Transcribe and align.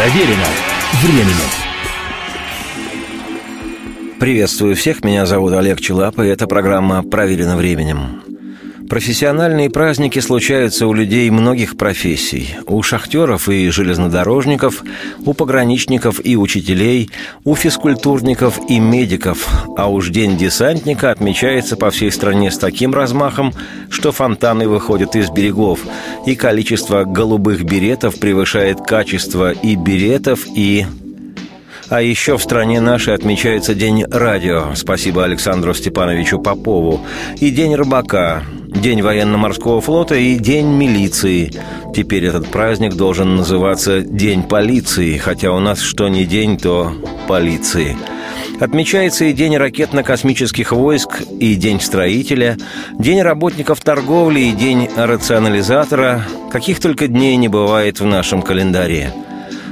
Проверено 0.00 0.46
временем. 1.02 1.36
Приветствую 4.18 4.74
всех, 4.74 5.04
меня 5.04 5.26
зовут 5.26 5.52
Олег 5.52 5.78
Челап, 5.78 6.18
и 6.20 6.26
эта 6.26 6.46
программа 6.46 7.02
«Проверено 7.02 7.58
временем». 7.58 8.22
Профессиональные 8.90 9.70
праздники 9.70 10.18
случаются 10.18 10.88
у 10.88 10.92
людей 10.92 11.30
многих 11.30 11.76
профессий. 11.76 12.56
У 12.66 12.82
шахтеров 12.82 13.48
и 13.48 13.70
железнодорожников, 13.70 14.82
у 15.24 15.32
пограничников 15.32 16.20
и 16.24 16.36
учителей, 16.36 17.08
у 17.44 17.54
физкультурников 17.54 18.58
и 18.68 18.80
медиков. 18.80 19.46
А 19.76 19.88
уж 19.88 20.08
День 20.08 20.36
десантника 20.36 21.12
отмечается 21.12 21.76
по 21.76 21.92
всей 21.92 22.10
стране 22.10 22.50
с 22.50 22.58
таким 22.58 22.92
размахом, 22.92 23.54
что 23.90 24.10
фонтаны 24.10 24.66
выходят 24.66 25.14
из 25.14 25.30
берегов, 25.30 25.78
и 26.26 26.34
количество 26.34 27.04
голубых 27.04 27.62
беретов 27.62 28.18
превышает 28.18 28.80
качество 28.80 29.52
и 29.52 29.76
беретов, 29.76 30.40
и 30.52 30.84
а 31.88 32.02
еще 32.02 32.36
в 32.38 32.42
стране 32.42 32.80
нашей 32.80 33.14
отмечается 33.14 33.74
День 33.74 34.04
радио, 34.04 34.74
спасибо 34.74 35.24
Александру 35.24 35.74
Степановичу 35.74 36.40
Попову, 36.40 37.00
и 37.40 37.50
День 37.50 37.74
рыбака, 37.74 38.44
День 38.70 39.02
военно-морского 39.02 39.80
флота 39.80 40.14
и 40.14 40.36
День 40.36 40.66
милиции. 40.66 41.52
Теперь 41.94 42.24
этот 42.26 42.46
праздник 42.48 42.94
должен 42.94 43.36
называться 43.36 44.00
День 44.00 44.42
полиции, 44.42 45.16
хотя 45.18 45.52
у 45.52 45.58
нас 45.58 45.80
что 45.80 46.08
не 46.08 46.24
день, 46.24 46.56
то 46.56 46.92
полиции. 47.28 47.96
Отмечается 48.60 49.24
и 49.26 49.32
День 49.32 49.56
ракетно-космических 49.56 50.72
войск, 50.72 51.22
и 51.38 51.54
День 51.56 51.80
строителя, 51.80 52.56
День 52.98 53.22
работников 53.22 53.80
торговли 53.80 54.40
и 54.40 54.52
День 54.52 54.88
рационализатора. 54.96 56.24
Каких 56.50 56.80
только 56.80 57.06
дней 57.06 57.36
не 57.36 57.48
бывает 57.48 58.00
в 58.00 58.06
нашем 58.06 58.42
календаре– 58.42 59.12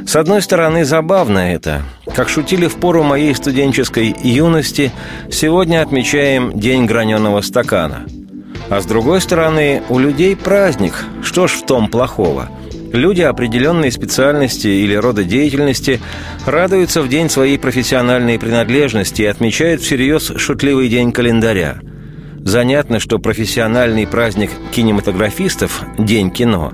с 0.08 0.16
одной 0.16 0.40
стороны, 0.40 0.86
забавно 0.86 1.52
это. 1.52 1.82
Как 2.14 2.30
шутили 2.30 2.66
в 2.66 2.76
пору 2.76 3.02
моей 3.02 3.34
студенческой 3.34 4.16
юности, 4.22 4.90
сегодня 5.30 5.82
отмечаем 5.82 6.58
День 6.58 6.86
граненого 6.86 7.42
стакана. 7.42 8.06
А 8.70 8.80
с 8.80 8.86
другой 8.86 9.20
стороны, 9.20 9.82
у 9.88 9.98
людей 9.98 10.36
праздник. 10.36 10.92
Что 11.22 11.46
ж 11.46 11.52
в 11.52 11.66
том 11.66 11.88
плохого? 11.88 12.50
Люди 12.92 13.22
определенной 13.22 13.92
специальности 13.92 14.68
или 14.68 14.94
рода 14.94 15.24
деятельности 15.24 16.00
радуются 16.46 17.02
в 17.02 17.08
день 17.08 17.28
своей 17.28 17.58
профессиональной 17.58 18.38
принадлежности 18.38 19.22
и 19.22 19.26
отмечают 19.26 19.80
всерьез 19.80 20.32
шутливый 20.36 20.88
день 20.88 21.12
календаря– 21.12 21.80
Занятно, 22.48 22.98
что 22.98 23.18
профессиональный 23.18 24.06
праздник 24.06 24.50
кинематографистов 24.72 25.82
«День 25.98 26.30
кино» 26.30 26.72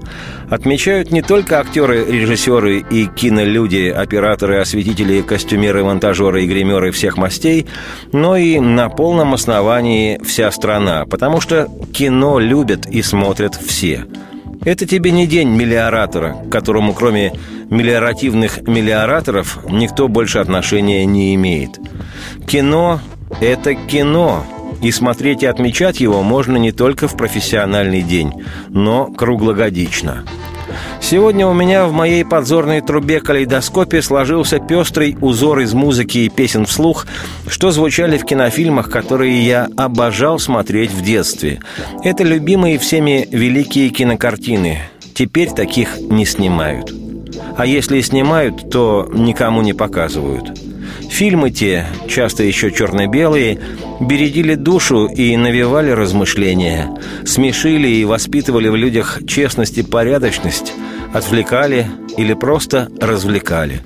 отмечают 0.48 1.10
не 1.10 1.20
только 1.20 1.58
актеры, 1.58 2.04
режиссеры 2.04 2.78
и 2.78 3.06
кинолюди, 3.06 3.88
операторы, 3.88 4.60
осветители, 4.60 5.20
костюмеры, 5.22 5.82
монтажеры 5.82 6.44
и 6.44 6.46
гримеры 6.46 6.92
всех 6.92 7.16
мастей, 7.16 7.66
но 8.12 8.36
и 8.36 8.60
на 8.60 8.88
полном 8.88 9.34
основании 9.34 10.20
вся 10.24 10.52
страна, 10.52 11.06
потому 11.06 11.40
что 11.40 11.68
кино 11.92 12.38
любят 12.38 12.86
и 12.86 13.02
смотрят 13.02 13.56
все. 13.56 14.06
Это 14.64 14.86
тебе 14.86 15.10
не 15.10 15.26
день 15.26 15.48
миллиоратора, 15.48 16.36
к 16.46 16.52
которому 16.52 16.92
кроме 16.92 17.32
миллиоративных 17.68 18.62
миллиораторов 18.62 19.58
никто 19.68 20.06
больше 20.06 20.38
отношения 20.38 21.04
не 21.04 21.34
имеет. 21.34 21.80
Кино– 22.46 23.00
это 23.40 23.74
кино– 23.74 24.46
и 24.82 24.90
смотреть 24.90 25.42
и 25.42 25.46
отмечать 25.46 26.00
его 26.00 26.22
можно 26.22 26.56
не 26.56 26.72
только 26.72 27.08
в 27.08 27.16
профессиональный 27.16 28.02
день, 28.02 28.32
но 28.68 29.06
круглогодично. 29.06 30.24
Сегодня 31.00 31.46
у 31.46 31.52
меня 31.52 31.86
в 31.86 31.92
моей 31.92 32.24
подзорной 32.24 32.80
трубе 32.80 33.20
калейдоскопе 33.20 34.00
сложился 34.00 34.58
пестрый 34.58 35.16
узор 35.20 35.60
из 35.60 35.74
музыки 35.74 36.18
и 36.18 36.28
песен 36.28 36.64
вслух, 36.64 37.06
что 37.46 37.70
звучали 37.70 38.16
в 38.16 38.24
кинофильмах, 38.24 38.90
которые 38.90 39.44
я 39.44 39.68
обожал 39.76 40.38
смотреть 40.38 40.90
в 40.90 41.02
детстве. 41.02 41.60
Это 42.02 42.24
любимые 42.24 42.78
всеми 42.78 43.28
великие 43.30 43.90
кинокартины. 43.90 44.78
Теперь 45.14 45.50
таких 45.50 45.98
не 45.98 46.24
снимают. 46.24 46.92
А 47.56 47.66
если 47.66 47.98
и 47.98 48.02
снимают, 48.02 48.70
то 48.70 49.08
никому 49.12 49.62
не 49.62 49.74
показывают. 49.74 50.63
Фильмы 51.14 51.52
те, 51.52 51.86
часто 52.08 52.42
еще 52.42 52.72
черно-белые, 52.72 53.60
бередили 54.00 54.56
душу 54.56 55.06
и 55.06 55.36
навевали 55.36 55.92
размышления, 55.92 56.90
смешили 57.24 57.86
и 57.86 58.04
воспитывали 58.04 58.68
в 58.68 58.74
людях 58.74 59.20
честность 59.24 59.78
и 59.78 59.84
порядочность, 59.84 60.72
отвлекали 61.12 61.86
или 62.16 62.34
просто 62.34 62.88
развлекали. 63.00 63.80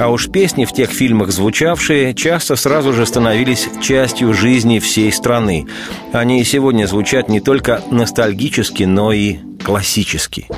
А 0.00 0.10
уж 0.10 0.28
песни 0.28 0.64
в 0.64 0.72
тех 0.72 0.90
фильмах 0.90 1.30
звучавшие 1.30 2.14
часто 2.14 2.56
сразу 2.56 2.92
же 2.92 3.06
становились 3.06 3.68
частью 3.80 4.34
жизни 4.34 4.80
всей 4.80 5.12
страны. 5.12 5.66
Они 6.12 6.40
и 6.40 6.44
сегодня 6.44 6.86
звучат 6.86 7.28
не 7.28 7.38
только 7.38 7.80
ностальгически, 7.92 8.82
но 8.82 9.12
и 9.12 9.36
классически. 9.64 10.48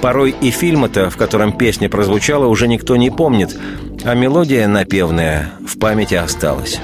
Порой 0.00 0.34
и 0.40 0.50
фильма-то, 0.50 1.10
в 1.10 1.16
котором 1.16 1.52
песня 1.52 1.88
прозвучала, 1.88 2.46
уже 2.46 2.68
никто 2.68 2.96
не 2.96 3.10
помнит, 3.10 3.56
а 4.04 4.14
мелодия 4.14 4.66
напевная 4.66 5.52
в 5.66 5.78
памяти 5.78 6.14
осталась. 6.14 6.80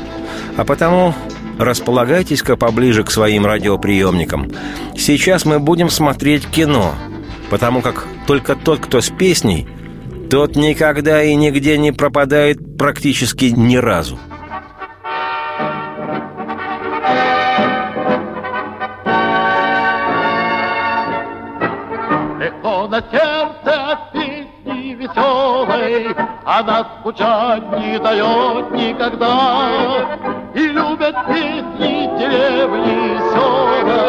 А 0.57 0.65
потому 0.65 1.15
располагайтесь-ка 1.59 2.57
поближе 2.57 3.05
к 3.05 3.11
своим 3.11 3.47
радиоприемникам. 3.47 4.53
Сейчас 4.97 5.45
мы 5.45 5.59
будем 5.59 5.89
смотреть 5.89 6.47
кино, 6.47 6.95
потому 7.51 7.81
как 7.81 8.07
только 8.27 8.55
тот, 8.55 8.81
кто 8.81 9.01
с 9.01 9.09
песней, 9.09 9.67
тот 10.31 10.57
никогда 10.57 11.23
и 11.23 11.35
нигде 11.35 11.79
не 11.79 11.93
пропадает 11.93 12.77
практически 12.77 13.47
ни 13.47 13.77
разу. 13.77 14.19
На 22.97 23.03
сердце 23.11 23.99
песни 24.13 24.95
веселой 24.95 26.17
Она 26.45 26.87
скучать 27.01 27.79
не 27.79 27.99
дает 27.99 28.71
никогда. 28.71 30.19
И 30.55 30.69
любят 30.69 31.15
песни 31.27 32.09
деревни 32.19 33.19
села 33.33 34.07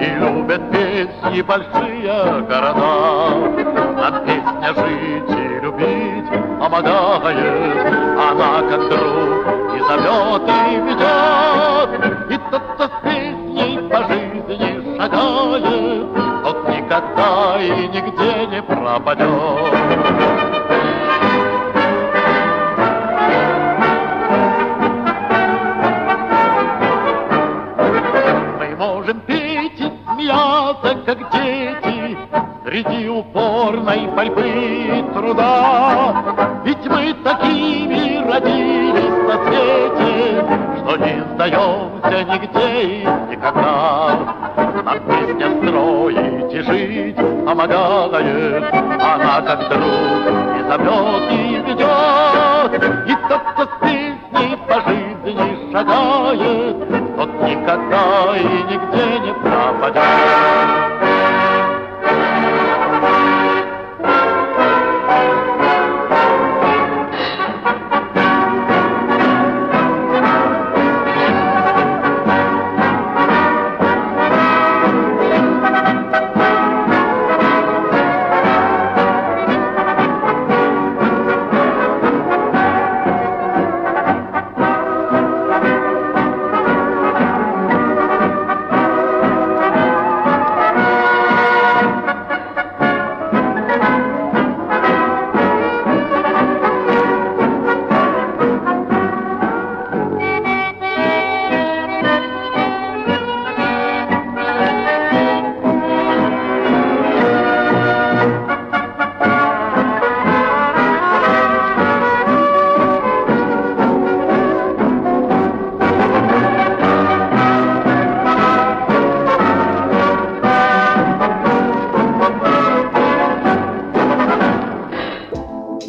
И 0.00 0.08
любят 0.22 0.70
песни 0.70 1.42
большие 1.42 2.42
города. 2.42 3.34
А 3.98 4.24
песня 4.24 4.74
жить 4.74 5.30
и 5.30 5.60
любить 5.64 6.30
помогает 6.60 7.86
Она 8.28 8.62
как 8.70 8.88
друг 8.90 9.74
и 9.74 9.80
зовет, 9.88 10.42
и 10.46 10.76
ведет 10.86 12.30
И 12.30 12.50
тот, 12.50 12.62
кто 12.74 12.84
с 12.84 13.02
песней 13.02 13.88
по 13.88 13.98
жизни 14.06 14.96
шагает 14.96 16.19
никогда 16.90 17.56
и 17.60 17.88
нигде 17.88 18.46
не 18.48 18.62
пропадет. 18.62 19.28
Можем 28.76 29.20
петь 29.20 29.78
и 29.78 29.92
смеяться, 30.14 30.94
как 31.06 31.30
дети, 31.30 32.18
Среди 32.64 33.08
упорной 33.08 34.06
борьбы 34.08 35.04
труда. 35.14 36.60
Ведь 36.64 36.86
мы 36.86 37.14
такими 37.24 38.24
родились 38.26 39.28
на 39.28 39.44
свете, 39.44 40.44
Что 40.78 40.96
не 40.96 41.24
сдаемся 41.34 42.24
нигде 42.24 42.82
и 42.82 43.06
никогда. 43.30 44.39
Нам 44.90 44.98
песня 45.06 45.48
строить 45.56 46.52
и 46.52 46.60
жить 46.62 47.16
помогает, 47.46 48.64
Она 48.74 49.40
как 49.40 49.68
друг 49.68 50.24
и 50.56 50.62
зовет, 50.68 51.30
и 51.30 51.34
ведет. 51.64 52.72
И 53.06 53.14
тот, 53.28 53.42
кто 53.52 53.64
с 53.66 53.80
песней 53.82 54.56
по 54.66 54.80
жизни 54.90 55.72
шагает, 55.72 57.16
Тот 57.16 57.30
никогда 57.42 58.36
и 58.36 58.42
нигде 58.42 59.18
не 59.20 59.32
пропадет. 59.34 60.89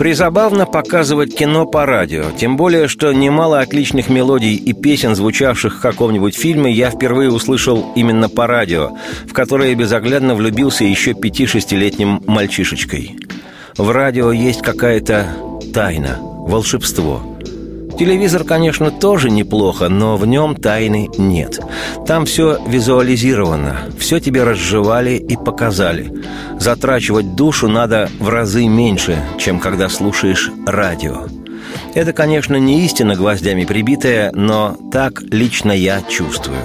Призабавно 0.01 0.65
показывать 0.65 1.36
кино 1.36 1.68
по 1.68 1.86
радио, 1.86 2.24
тем 2.36 2.57
более, 2.57 2.88
что 2.88 3.13
немало 3.13 3.59
отличных 3.59 4.09
мелодий 4.09 4.56
и 4.56 4.74
песен, 4.74 5.13
звучавших 5.13 5.77
в 5.77 5.80
каком-нибудь 5.80 6.36
фильме, 6.36 6.71
я 6.71 6.89
впервые 6.89 7.31
услышал 7.31 7.94
именно 7.95 8.27
по 8.27 8.48
радио, 8.48 8.94
в 9.27 9.33
которое 9.33 9.75
безоглядно 9.75 10.33
влюбился 10.33 10.86
еще 10.86 11.13
пяти-шестилетним 11.13 12.24
мальчишечкой. 12.25 13.15
В 13.77 13.92
радио 13.92 14.31
есть 14.31 14.63
какая-то 14.63 15.27
тайна, 15.71 16.18
волшебство– 16.19 17.21
Телевизор, 18.01 18.44
конечно, 18.45 18.89
тоже 18.89 19.30
неплохо, 19.30 19.88
но 19.88 20.18
в 20.18 20.25
нем 20.25 20.56
тайны 20.56 21.07
нет. 21.19 21.59
Там 22.07 22.25
все 22.25 22.57
визуализировано, 22.65 23.81
все 24.00 24.19
тебе 24.19 24.44
разжевали 24.44 25.12
и 25.12 25.36
показали. 25.36 26.12
Затрачивать 26.61 27.33
душу 27.33 27.67
надо 27.67 28.07
в 28.19 28.29
разы 28.29 28.67
меньше, 28.67 29.17
чем 29.39 29.59
когда 29.59 29.89
слушаешь 29.89 30.51
радио. 30.67 31.25
Это, 31.95 32.13
конечно, 32.13 32.55
не 32.55 32.85
истина 32.85 33.15
гвоздями 33.15 33.65
прибитая, 33.65 34.31
но 34.31 34.77
так 34.91 35.23
лично 35.23 35.71
я 35.71 36.03
чувствую. 36.03 36.61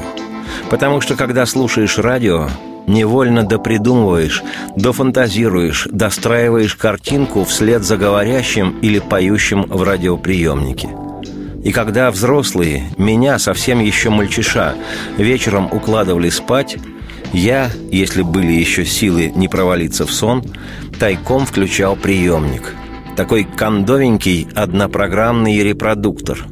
Потому 0.68 1.00
что, 1.00 1.16
когда 1.16 1.46
слушаешь 1.46 1.96
радио, 1.96 2.50
невольно 2.86 3.42
допридумываешь, 3.42 4.42
дофантазируешь, 4.76 5.88
достраиваешь 5.90 6.76
картинку 6.76 7.44
вслед 7.44 7.82
за 7.82 7.96
говорящим 7.96 8.78
или 8.80 8.98
поющим 8.98 9.62
в 9.62 9.82
радиоприемнике– 9.82 10.90
и 11.66 11.72
когда 11.72 12.12
взрослые, 12.12 12.84
меня, 12.96 13.40
совсем 13.40 13.80
еще 13.80 14.08
мальчиша, 14.08 14.76
вечером 15.18 15.68
укладывали 15.72 16.28
спать, 16.28 16.76
я, 17.32 17.70
если 17.90 18.22
были 18.22 18.52
еще 18.52 18.84
силы 18.84 19.32
не 19.34 19.48
провалиться 19.48 20.06
в 20.06 20.12
сон, 20.12 20.42
тайком 20.98 21.46
включал 21.46 21.96
приемник. 21.96 22.74
Такой 23.16 23.44
кондовенький 23.44 24.48
однопрограммный 24.54 25.62
репродуктор. 25.62 26.46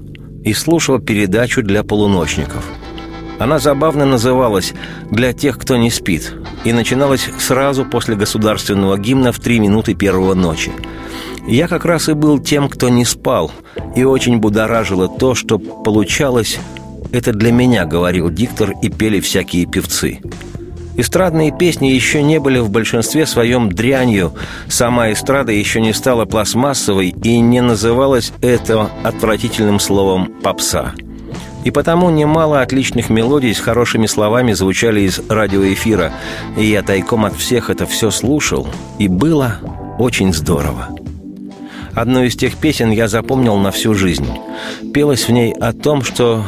И 0.45 0.53
слушал 0.53 0.99
передачу 0.99 1.63
для 1.63 1.83
полуночников. 1.83 2.65
Она 3.39 3.59
забавно 3.59 4.07
называлась 4.07 4.75
«Для 5.11 5.33
тех, 5.33 5.59
кто 5.59 5.77
не 5.77 5.91
спит» 5.91 6.35
и 6.65 6.73
начиналась 6.73 7.29
сразу 7.39 7.85
после 7.85 8.15
государственного 8.15 8.97
гимна 8.97 9.33
в 9.33 9.41
три 9.41 9.59
минуты 9.59 9.95
первого 9.95 10.35
ночи– 10.35 10.71
я 11.47 11.69
как 11.69 11.85
раз 11.85 12.09
и 12.09 12.15
был 12.15 12.39
тем, 12.39 12.69
кто 12.71 12.89
не 12.89 13.05
спал, 13.05 13.53
и 13.95 14.03
очень 14.03 14.39
будоражило 14.39 15.09
то, 15.09 15.35
что 15.35 15.59
получалось 15.59 16.59
«это 17.13 17.33
для 17.33 17.53
меня»,— 17.53 17.85
говорил 17.87 18.31
диктор, 18.31 18.73
и 18.81 18.89
пели 18.89 19.21
всякие 19.21 19.67
певцы. 19.67 20.21
Эстрадные 20.97 21.51
песни 21.51 21.89
еще 21.89 22.23
не 22.23 22.39
были 22.39 22.59
в 22.59 22.71
большинстве 22.71 23.27
своем 23.27 23.71
дрянью, 23.71 24.33
сама 24.69 25.13
эстрада 25.13 25.51
еще 25.53 25.81
не 25.81 25.93
стала 25.93 26.25
пластмассовой 26.25 27.09
и 27.23 27.41
не 27.41 27.61
называлась 27.61 28.33
это 28.41 28.91
отвратительным 29.03 29.81
словом 29.81 30.33
«попса». 30.43 30.95
И 31.65 31.71
потому 31.71 32.11
немало 32.11 32.61
отличных 32.61 33.09
мелодий 33.09 33.55
с 33.55 33.59
хорошими 33.59 34.07
словами 34.07 34.53
звучали 34.53 35.01
из 35.01 35.19
радиоэфира, 35.31 36.13
и 36.59 36.67
я 36.67 36.83
тайком 36.83 37.25
от 37.25 37.35
всех 37.35 37.71
это 37.71 37.87
все 37.87 38.11
слушал, 38.11 38.69
и 38.99 39.09
было 39.09 39.57
очень 39.99 40.35
здорово. 40.35 40.91
Одну 41.95 42.23
из 42.23 42.37
тех 42.37 42.57
песен 42.57 42.91
я 42.91 43.09
запомнил 43.09 43.57
на 43.57 43.71
всю 43.71 43.95
жизнь. 43.95 44.27
Пелось 44.93 45.27
в 45.27 45.33
ней 45.33 45.53
о 45.53 45.73
том, 45.73 46.03
что... 46.03 46.45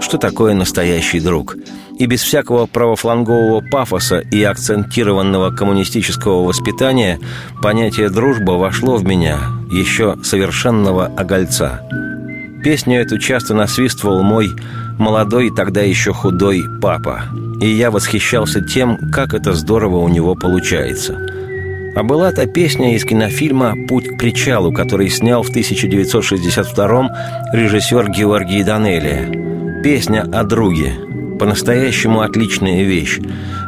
Что 0.00 0.18
такое 0.18 0.54
настоящий 0.54 1.20
друг? 1.20 1.56
И 1.98 2.06
без 2.06 2.22
всякого 2.22 2.66
правофлангового 2.66 3.60
пафоса 3.60 4.18
и 4.18 4.42
акцентированного 4.42 5.50
коммунистического 5.50 6.44
воспитания 6.44 7.20
понятие 7.62 8.10
«дружба» 8.10 8.52
вошло 8.52 8.96
в 8.96 9.04
меня 9.04 9.38
еще 9.70 10.16
совершенного 10.22 11.06
огольца. 11.06 11.82
Песню 12.64 13.00
эту 13.00 13.18
часто 13.18 13.54
насвистывал 13.54 14.22
мой 14.22 14.50
молодой, 14.98 15.50
тогда 15.50 15.82
еще 15.82 16.12
худой 16.12 16.62
папа. 16.82 17.24
И 17.60 17.68
я 17.68 17.90
восхищался 17.90 18.60
тем, 18.60 18.98
как 19.12 19.34
это 19.34 19.52
здорово 19.52 19.98
у 19.98 20.08
него 20.08 20.34
получается– 20.34 21.18
а 21.94 22.02
была 22.02 22.32
та 22.32 22.46
песня 22.46 22.96
из 22.96 23.04
кинофильма 23.04 23.74
«Путь 23.88 24.08
к 24.08 24.18
причалу», 24.18 24.72
который 24.72 25.08
снял 25.08 25.42
в 25.42 25.50
1962-м 25.50 27.08
режиссер 27.52 28.10
Георгий 28.10 28.64
Данелия. 28.64 29.80
Песня 29.82 30.22
о 30.22 30.42
друге. 30.42 30.92
По-настоящему 31.44 32.22
отличная 32.22 32.84
вещь. 32.84 33.20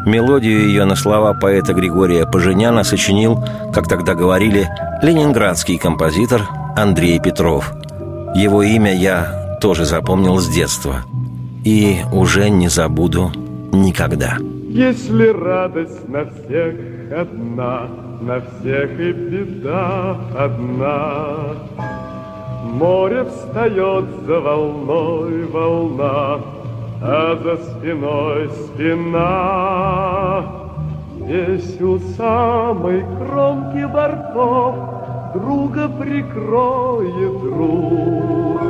Мелодию 0.06 0.60
ее 0.66 0.86
на 0.86 0.96
слова 0.96 1.34
поэта 1.34 1.74
Григория 1.74 2.24
Поженяна 2.24 2.84
сочинил, 2.84 3.44
как 3.74 3.86
тогда 3.86 4.14
говорили, 4.14 4.66
ленинградский 5.02 5.76
композитор 5.76 6.48
Андрей 6.74 7.20
Петров. 7.20 7.74
Его 8.34 8.62
имя 8.62 8.96
я 8.96 9.58
тоже 9.60 9.84
запомнил 9.84 10.38
с 10.38 10.48
детства. 10.48 11.02
И 11.66 11.98
уже 12.14 12.48
не 12.48 12.68
забуду 12.68 13.30
никогда. 13.74 14.38
Если 14.70 15.26
радость 15.26 16.08
на 16.08 16.24
всех 16.24 16.74
одна, 17.12 17.88
на 18.22 18.40
всех 18.40 18.98
и 18.98 19.12
беда 19.12 20.16
одна. 20.34 21.26
Море 22.72 23.24
встает 23.24 24.06
за 24.26 24.40
волной 24.40 25.44
волна, 25.44 26.40
а 27.02 27.36
за 27.42 27.56
спиной 27.56 28.48
спина. 28.50 30.44
Здесь 31.20 31.80
у 31.80 31.98
самой 32.16 33.04
кромки 33.18 33.84
бортов 33.84 34.74
друга 35.34 35.88
прикроет 35.88 37.40
друг. 37.42 38.60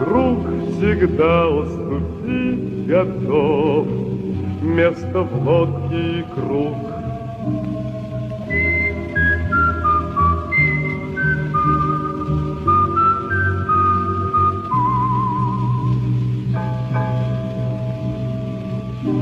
Друг 0.00 0.38
всегда 0.68 1.48
уступить 1.48 2.86
готов, 2.86 3.86
место 4.62 5.22
в 5.22 5.46
лодке 5.46 6.20
и 6.20 6.24
круг 6.34 6.76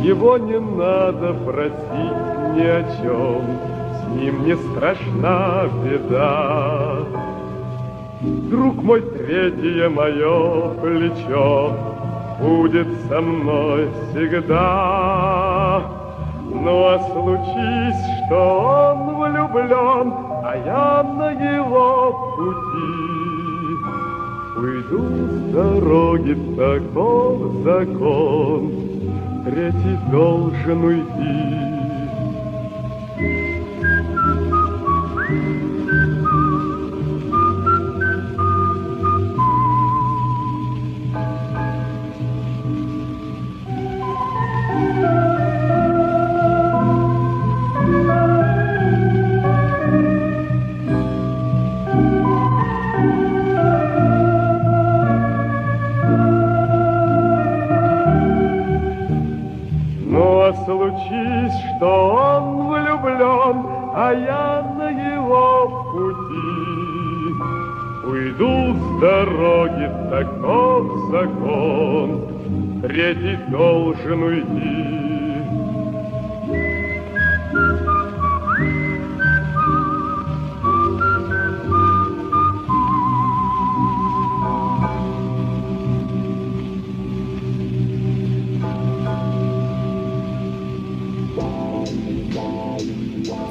Его 0.07 0.39
не 0.39 0.61
надо 0.61 1.35
просить 1.35 2.55
ни 2.55 2.65
о 2.65 2.85
чем, 2.97 3.43
С 3.99 4.07
ним 4.15 4.45
не 4.47 4.55
страшна 4.55 5.65
беда. 5.83 6.99
Друг 8.21 8.85
мой, 8.85 9.01
третье 9.01 9.89
мое 9.89 10.69
плечо 10.81 11.73
Будет 12.41 12.87
со 13.09 13.21
мной 13.21 13.89
всегда. 14.11 15.83
Ну 16.53 16.87
а 16.87 17.01
случись, 17.11 18.27
что 18.27 18.95
он 18.95 19.17
влюблен, 19.17 20.13
А 20.45 20.55
я 20.65 21.03
на 21.03 21.31
его 21.33 22.13
пути, 22.37 23.07
Уйду 24.57 25.03
с 25.33 25.53
дороги, 25.53 26.35
таков 26.57 27.35
закон, 27.65 28.86
третий 29.47 29.97
должен 30.11 30.85
уйти. 30.85 31.66
Должен 74.07 74.23
уйти. 74.23 75.16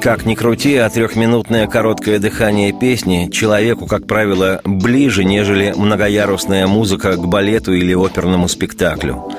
Как 0.05 0.23
ни 0.23 0.35
крути, 0.35 0.75
а 0.75 0.87
трехминутное 0.87 1.65
короткое 1.65 2.19
дыхание 2.19 2.71
песни 2.71 3.27
человеку, 3.31 3.87
как 3.87 4.05
правило, 4.05 4.61
ближе, 4.63 5.23
нежели 5.23 5.73
многоярусная 5.75 6.67
музыка 6.67 7.15
к 7.15 7.27
балету 7.27 7.73
или 7.73 7.95
оперному 7.95 8.47
спектаклю. 8.47 9.31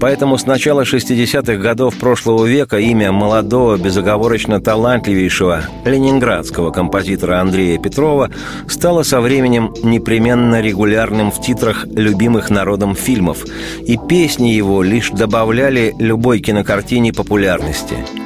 Поэтому 0.00 0.38
с 0.38 0.46
начала 0.46 0.84
60-х 0.84 1.56
годов 1.56 1.96
прошлого 1.96 2.46
века 2.46 2.78
имя 2.78 3.12
молодого, 3.12 3.76
безоговорочно 3.76 4.62
талантливейшего 4.62 5.64
ленинградского 5.84 6.70
композитора 6.70 7.42
Андрея 7.42 7.78
Петрова 7.78 8.30
стало 8.66 9.02
со 9.02 9.20
временем 9.20 9.74
непременно 9.82 10.62
регулярным 10.62 11.32
в 11.32 11.42
титрах 11.42 11.84
любимых 11.84 12.48
народом 12.48 12.96
фильмов, 12.96 13.44
и 13.86 13.98
песни 13.98 14.48
его 14.48 14.82
лишь 14.82 15.10
добавляли 15.10 15.94
любой 15.98 16.40
кинокартине 16.40 17.12
популярности– 17.12 17.96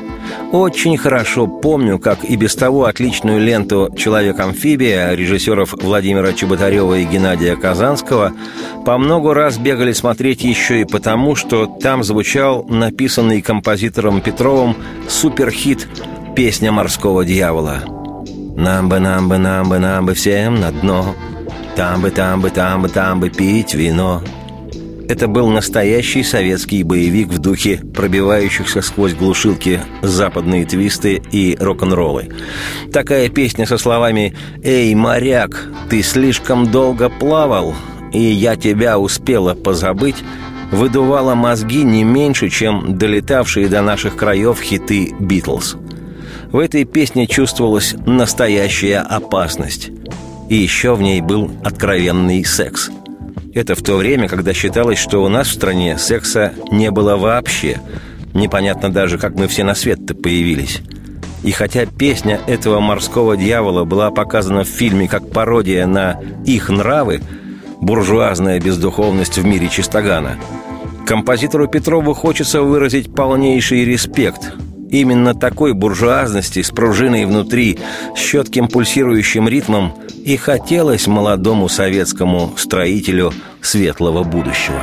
очень 0.52 0.96
хорошо 0.96 1.46
помню, 1.46 1.98
как 1.98 2.24
и 2.24 2.36
без 2.36 2.54
того 2.54 2.86
отличную 2.86 3.40
ленту 3.40 3.90
«Человек-амфибия» 3.96 5.12
режиссеров 5.12 5.74
Владимира 5.74 6.32
Чеботарева 6.32 6.94
и 6.94 7.04
Геннадия 7.04 7.56
Казанского 7.56 8.32
по 8.86 8.96
много 8.96 9.34
раз 9.34 9.58
бегали 9.58 9.92
смотреть 9.92 10.44
еще 10.44 10.80
и 10.80 10.84
потому, 10.84 11.34
что 11.34 11.66
там 11.66 12.02
звучал 12.02 12.64
написанный 12.64 13.42
композитором 13.42 14.20
Петровым 14.20 14.76
суперхит 15.08 15.86
«Песня 16.34 16.72
морского 16.72 17.24
дьявола». 17.24 17.82
«Нам 18.56 18.88
бы, 18.88 18.98
нам 18.98 19.28
бы, 19.28 19.38
нам 19.38 19.68
бы, 19.68 19.78
нам 19.78 20.06
бы 20.06 20.14
всем 20.14 20.60
на 20.60 20.72
дно, 20.72 21.14
там 21.76 22.00
бы, 22.00 22.10
там 22.10 22.40
бы, 22.40 22.50
там 22.50 22.82
бы, 22.82 22.88
там 22.88 23.20
бы 23.20 23.28
пить 23.28 23.74
вино». 23.74 24.22
Это 25.08 25.26
был 25.26 25.48
настоящий 25.48 26.22
советский 26.22 26.82
боевик 26.82 27.28
в 27.28 27.38
духе 27.38 27.80
пробивающихся 27.94 28.82
сквозь 28.82 29.14
глушилки 29.14 29.80
западные 30.02 30.66
твисты 30.66 31.22
и 31.32 31.56
рок-н-роллы. 31.58 32.28
Такая 32.92 33.30
песня 33.30 33.64
со 33.66 33.78
словами 33.78 34.36
«Эй, 34.62 34.94
моряк, 34.94 35.66
ты 35.88 36.02
слишком 36.02 36.70
долго 36.70 37.08
плавал, 37.08 37.74
и 38.12 38.20
я 38.20 38.56
тебя 38.56 38.98
успела 38.98 39.54
позабыть» 39.54 40.16
выдувала 40.70 41.34
мозги 41.34 41.82
не 41.82 42.04
меньше, 42.04 42.50
чем 42.50 42.98
долетавшие 42.98 43.68
до 43.68 43.80
наших 43.80 44.16
краев 44.16 44.60
хиты 44.60 45.14
«Битлз». 45.18 45.76
В 46.52 46.58
этой 46.58 46.84
песне 46.84 47.26
чувствовалась 47.26 47.94
настоящая 48.04 48.98
опасность. 48.98 49.90
И 50.50 50.56
еще 50.56 50.94
в 50.94 51.00
ней 51.00 51.22
был 51.22 51.50
откровенный 51.64 52.44
секс– 52.44 52.90
это 53.54 53.74
в 53.74 53.82
то 53.82 53.96
время, 53.96 54.28
когда 54.28 54.52
считалось, 54.52 54.98
что 54.98 55.22
у 55.22 55.28
нас 55.28 55.48
в 55.48 55.52
стране 55.52 55.98
секса 55.98 56.52
не 56.70 56.90
было 56.90 57.16
вообще. 57.16 57.80
Непонятно 58.34 58.90
даже, 58.90 59.18
как 59.18 59.34
мы 59.34 59.48
все 59.48 59.64
на 59.64 59.74
свет-то 59.74 60.14
появились. 60.14 60.80
И 61.42 61.52
хотя 61.52 61.86
песня 61.86 62.40
этого 62.46 62.80
морского 62.80 63.36
дьявола 63.36 63.84
была 63.84 64.10
показана 64.10 64.64
в 64.64 64.68
фильме 64.68 65.08
как 65.08 65.30
пародия 65.30 65.86
на 65.86 66.20
их 66.44 66.68
нравы, 66.68 67.20
буржуазная 67.80 68.60
бездуховность 68.60 69.38
в 69.38 69.44
мире 69.44 69.68
чистогана, 69.68 70.36
композитору 71.06 71.68
Петрову 71.68 72.12
хочется 72.14 72.62
выразить 72.62 73.14
полнейший 73.14 73.84
респект– 73.84 74.52
Именно 74.90 75.34
такой 75.34 75.74
буржуазности 75.74 76.62
с 76.62 76.70
пружиной 76.70 77.26
внутри, 77.26 77.78
с 78.16 78.18
четким 78.18 78.68
пульсирующим 78.68 79.46
ритмом 79.46 79.92
и 80.24 80.36
хотелось 80.36 81.06
молодому 81.06 81.68
советскому 81.68 82.52
строителю 82.56 83.32
светлого 83.60 84.24
будущего. 84.24 84.80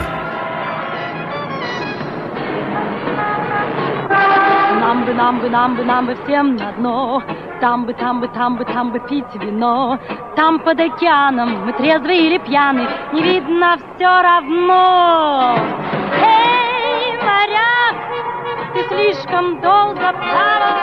Нам 4.79 5.05
бы, 5.05 5.13
нам 5.13 5.39
бы, 5.39 5.49
нам 5.49 5.75
бы, 5.75 5.83
нам 5.83 6.05
бы 6.05 6.15
всем 6.23 6.55
на 6.55 6.71
дно, 6.73 7.23
там 7.59 7.85
бы, 7.85 7.93
там 7.93 8.21
бы, 8.21 8.27
там 8.27 8.57
бы, 8.57 8.65
там 8.65 8.91
бы 8.91 8.99
пить 9.09 9.43
вино, 9.43 9.99
там 10.35 10.59
под 10.59 10.79
океаном 10.79 11.65
мы 11.65 11.73
трезвые 11.73 12.27
или 12.27 12.37
пьяны, 12.37 12.87
не 13.13 13.23
видно 13.23 13.77
все 13.95 14.21
равно. 14.21 15.57
Эй, 16.13 16.44
слишком 19.25 19.59
долго 19.61 20.13
плавал, 20.13 20.77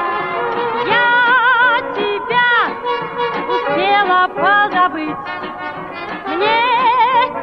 я 0.87 1.80
тебя 1.94 2.50
успела 3.49 4.28
позабыть. 4.28 5.16
Мне 6.26 6.61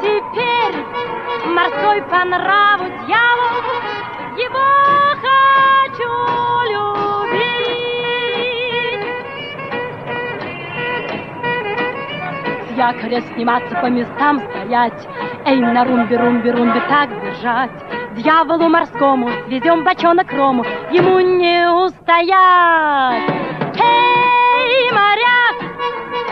теперь 0.01 0.77
морской 1.53 2.01
по 2.03 2.25
нраву 2.25 2.86
дьявол, 3.06 3.63
его 4.38 4.70
хочу 5.22 6.12
любить. 6.74 7.50
С 12.68 12.72
якоря 12.77 13.22
сниматься, 13.34 13.75
по 13.82 13.88
местам 13.88 14.39
стоять, 14.39 15.08
эй, 15.46 15.60
на 15.60 15.86
румбе, 15.86 16.18
румбе, 16.18 16.51
румбе 16.51 16.82
так 16.89 17.10
держать. 17.22 17.99
Дьяволу 18.16 18.70
морскому 18.70 19.30
везем 19.48 19.84
бочонок 19.84 20.32
рому, 20.34 20.66
ему 20.92 21.20
не 21.20 21.70
устоять. 21.70 23.24
Эй, 23.78 24.92
моряк, 24.92 25.56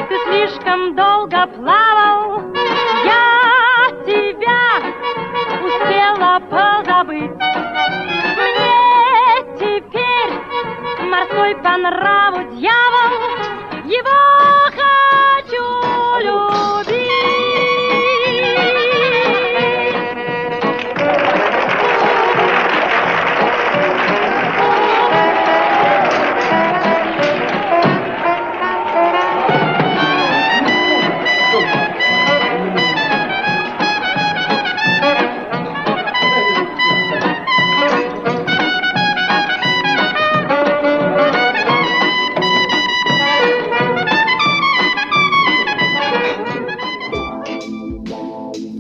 ты 0.10 0.18
слишком 0.26 0.96
долго 0.96 1.48
плавал, 1.48 2.42
я 3.06 3.90
тебя 4.06 4.82
успела 5.64 6.40
позабыть. 6.50 7.32
Мне 8.38 8.66
теперь 9.60 11.08
морской 11.08 11.56
по 11.58 11.78
нраву 11.78 12.56
дьявол, 12.56 13.12
его 13.86 14.68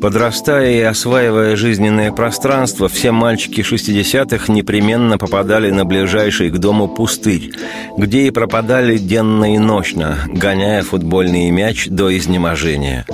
Подрастая 0.01 0.73
и 0.73 0.81
осваивая 0.81 1.55
жизненное 1.55 2.11
пространство, 2.11 2.87
все 2.87 3.11
мальчики 3.11 3.61
60-х 3.61 4.51
непременно 4.53 5.17
попадали 5.17 5.71
на 5.71 5.85
ближайший 5.85 6.51
к 6.51 6.57
дому 6.59 6.87
пустырь, 6.87 7.51
где 7.97 8.27
и 8.27 8.31
пропадали 8.31 8.97
денно 8.97 9.55
и 9.55 9.57
ночно, 9.57 10.19
гоняя 10.27 10.83
футбольный 10.83 11.49
мяч 11.49 11.87
до 11.87 12.15
изнеможения. 12.15 13.05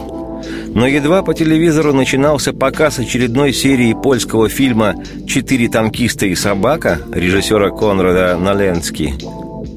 Но 0.75 0.85
едва 0.85 1.21
по 1.21 1.33
телевизору 1.33 1.93
начинался 1.93 2.51
показ 2.51 2.99
очередной 2.99 3.53
серии 3.53 3.93
польского 3.93 4.49
фильма 4.49 4.95
«Четыре 5.25 5.69
танкиста 5.69 6.25
и 6.25 6.35
собака» 6.35 6.99
режиссера 7.13 7.69
Конрада 7.69 8.37
Наленски, 8.37 9.13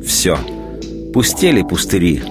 все. 0.05 0.39
Пустели 1.13 1.63
пустыри. 1.63 2.23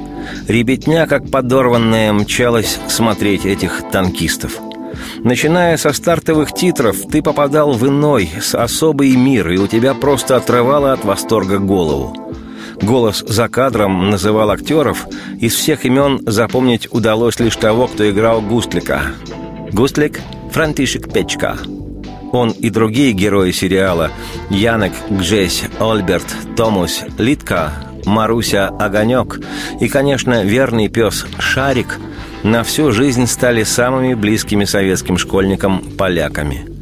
Ребятня, 0.47 1.07
как 1.07 1.29
подорванная, 1.29 2.11
мчалась 2.11 2.77
смотреть 2.89 3.45
этих 3.45 3.83
танкистов– 3.91 4.59
Начиная 5.25 5.75
со 5.77 5.91
стартовых 5.91 6.53
титров, 6.53 6.97
ты 7.11 7.23
попадал 7.23 7.71
в 7.71 7.87
иной, 7.87 8.29
с 8.39 8.53
особый 8.53 9.15
мир, 9.15 9.49
и 9.49 9.57
у 9.57 9.65
тебя 9.65 9.95
просто 9.95 10.35
отрывало 10.35 10.93
от 10.93 11.03
восторга 11.03 11.57
голову. 11.57 12.15
Голос 12.79 13.23
за 13.27 13.49
кадром 13.49 14.11
называл 14.11 14.51
актеров, 14.51 15.07
из 15.39 15.55
всех 15.55 15.83
имен 15.83 16.19
запомнить 16.27 16.93
удалось 16.93 17.39
лишь 17.39 17.55
того, 17.55 17.87
кто 17.87 18.07
играл 18.07 18.39
Густлика. 18.39 19.01
Густлик– 19.71 20.21
Франтишек 20.51 21.11
Печка. 21.11 21.57
Он 22.31 22.51
и 22.51 22.69
другие 22.69 23.11
герои 23.11 23.49
сериала– 23.49 24.11
Янек, 24.51 24.93
Гжесь, 25.09 25.63
Ольберт, 25.79 26.27
Томус, 26.55 27.01
Литка, 27.17 27.73
Маруся, 28.05 28.67
Огонек 28.67 29.39
и, 29.81 29.87
конечно, 29.87 30.43
верный 30.43 30.87
пес 30.87 31.25
Шарик– 31.39 31.97
на 32.45 32.63
всю 32.63 32.91
жизнь 32.91 33.25
стали 33.25 33.63
самыми 33.63 34.13
близкими 34.13 34.65
советским 34.65 35.17
школьникам 35.17 35.79
поляками. 35.97 36.74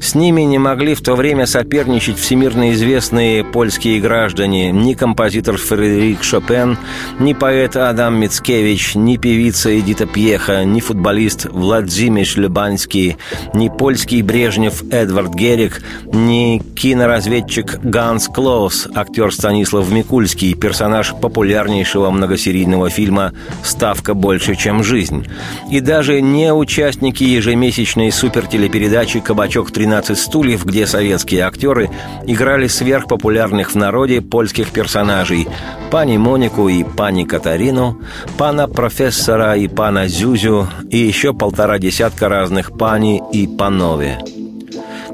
С 0.00 0.14
ними 0.14 0.42
не 0.42 0.58
могли 0.58 0.94
в 0.94 1.00
то 1.00 1.14
время 1.14 1.46
соперничать 1.46 2.18
всемирно 2.18 2.72
известные 2.72 3.44
польские 3.44 4.00
граждане, 4.00 4.70
ни 4.70 4.94
композитор 4.94 5.56
Фредерик 5.56 6.22
Шопен, 6.22 6.78
ни 7.18 7.32
поэт 7.32 7.76
Адам 7.76 8.16
Мицкевич, 8.20 8.94
ни 8.94 9.16
певица 9.16 9.78
Эдита 9.78 10.06
Пьеха, 10.06 10.64
ни 10.64 10.80
футболист 10.80 11.46
Владимир 11.50 12.26
Любанский, 12.36 13.16
ни 13.54 13.68
польский 13.68 14.22
Брежнев 14.22 14.82
Эдвард 14.90 15.34
Герик, 15.34 15.82
ни 16.12 16.62
киноразведчик 16.74 17.78
Ганс 17.82 18.28
Клоус, 18.28 18.88
актер 18.94 19.32
Станислав 19.32 19.90
Микульский, 19.90 20.54
персонаж 20.54 21.14
популярнейшего 21.20 22.10
многосерийного 22.10 22.90
фильма 22.90 23.32
«Ставка 23.62 24.14
больше, 24.14 24.54
чем 24.56 24.84
жизнь». 24.84 25.26
И 25.70 25.80
даже 25.80 26.20
не 26.20 26.52
участники 26.52 27.24
ежемесячной 27.24 28.12
супертелепередачи 28.12 29.20
«Кабачок 29.20 29.70
13 29.70 29.85
стульев», 30.14 30.64
где 30.64 30.86
советские 30.86 31.42
актеры 31.42 31.90
играли 32.26 32.66
сверхпопулярных 32.66 33.72
в 33.72 33.74
народе 33.76 34.20
польских 34.20 34.70
персонажей 34.70 35.48
пани 35.90 36.16
Монику 36.16 36.68
и 36.68 36.84
пани 36.84 37.24
Катарину, 37.24 38.00
пана 38.36 38.68
профессора 38.68 39.56
и 39.56 39.68
пана 39.68 40.08
Зюзю 40.08 40.68
и 40.90 40.98
еще 40.98 41.32
полтора 41.32 41.78
десятка 41.78 42.28
разных 42.28 42.76
пани 42.76 43.22
и 43.32 43.46
панове. 43.46 44.18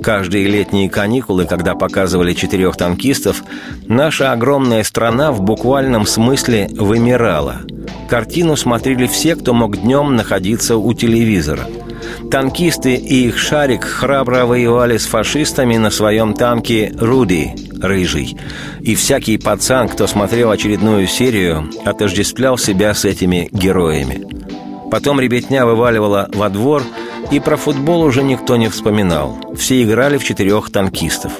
Каждые 0.03 0.49
летние 0.49 0.91
каникулы, 0.91 1.45
когда 1.45 1.75
показывали 1.75 2.33
четырех 2.33 2.77
танкистов, 2.77 3.45
наша 3.87 4.33
огромная 4.33 4.83
страна 4.83 5.31
в 5.31 5.43
буквальном 5.43 6.07
смысле 6.07 6.69
вымирала. 6.73 7.61
Картину 8.09 8.57
смотрели 8.57 9.07
все, 9.07 9.37
кто 9.37 9.55
мог 9.55 9.77
днем 9.77 10.17
находиться 10.17 10.77
у 10.77 10.93
телевизора. 10.93 11.67
Танкисты 12.31 12.95
и 12.95 13.27
их 13.29 13.39
шарик 13.39 13.85
храбро 13.85 14.47
воевали 14.47 14.97
с 14.97 15.07
фашистами 15.07 15.77
на 15.77 15.91
своем 15.91 16.35
танке 16.35 16.93
«Руди», 16.99 17.55
рыжий. 17.81 18.37
И 18.81 18.95
всякий 18.95 19.39
пацан, 19.39 19.89
кто 19.89 20.07
смотрел 20.07 20.51
очередную 20.51 21.07
серию, 21.07 21.71
отождествлял 21.85 22.59
себя 22.59 22.95
с 22.95 23.05
этими 23.05 23.49
героями. 23.53 24.27
Потом 24.91 25.21
ребятня 25.21 25.65
вываливала 25.65 26.29
во 26.35 26.51
двор, 26.51 26.83
и 27.31 27.41
про 27.41 27.57
футбол 27.57 28.03
уже 28.03 28.23
никто 28.23 28.57
не 28.57 28.69
вспоминал. 28.69 29.39
Все 29.57 29.83
играли 29.83 30.19
в 30.19 30.25
четырех 30.25 30.71
танкистов. 30.71 31.33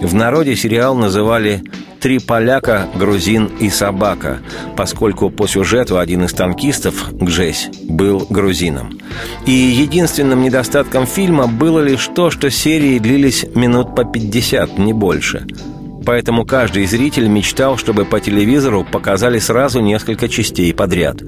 В 0.00 0.14
народе 0.14 0.56
сериал 0.56 0.94
называли 0.94 1.62
«Три 2.00 2.18
поляка, 2.18 2.86
грузин 2.94 3.50
и 3.60 3.70
собака», 3.70 4.40
поскольку 4.76 5.30
по 5.30 5.46
сюжету 5.46 5.98
один 5.98 6.24
из 6.24 6.32
танкистов, 6.32 7.12
Гжесь, 7.12 7.68
был 7.82 8.26
грузином. 8.28 8.98
И 9.46 9.52
единственным 9.52 10.42
недостатком 10.42 11.06
фильма 11.06 11.46
было 11.46 11.80
лишь 11.80 12.06
то, 12.14 12.30
что 12.30 12.50
серии 12.50 12.98
длились 12.98 13.46
минут 13.54 13.94
по 13.94 14.04
50, 14.04 14.78
не 14.78 14.92
больше– 14.92 15.46
Поэтому 16.04 16.44
каждый 16.44 16.86
зритель 16.86 17.28
мечтал, 17.28 17.76
чтобы 17.76 18.04
по 18.04 18.20
телевизору 18.20 18.84
показали 18.84 19.38
сразу 19.38 19.80
несколько 19.80 20.28
частей 20.28 20.74
подряд. 20.74 21.22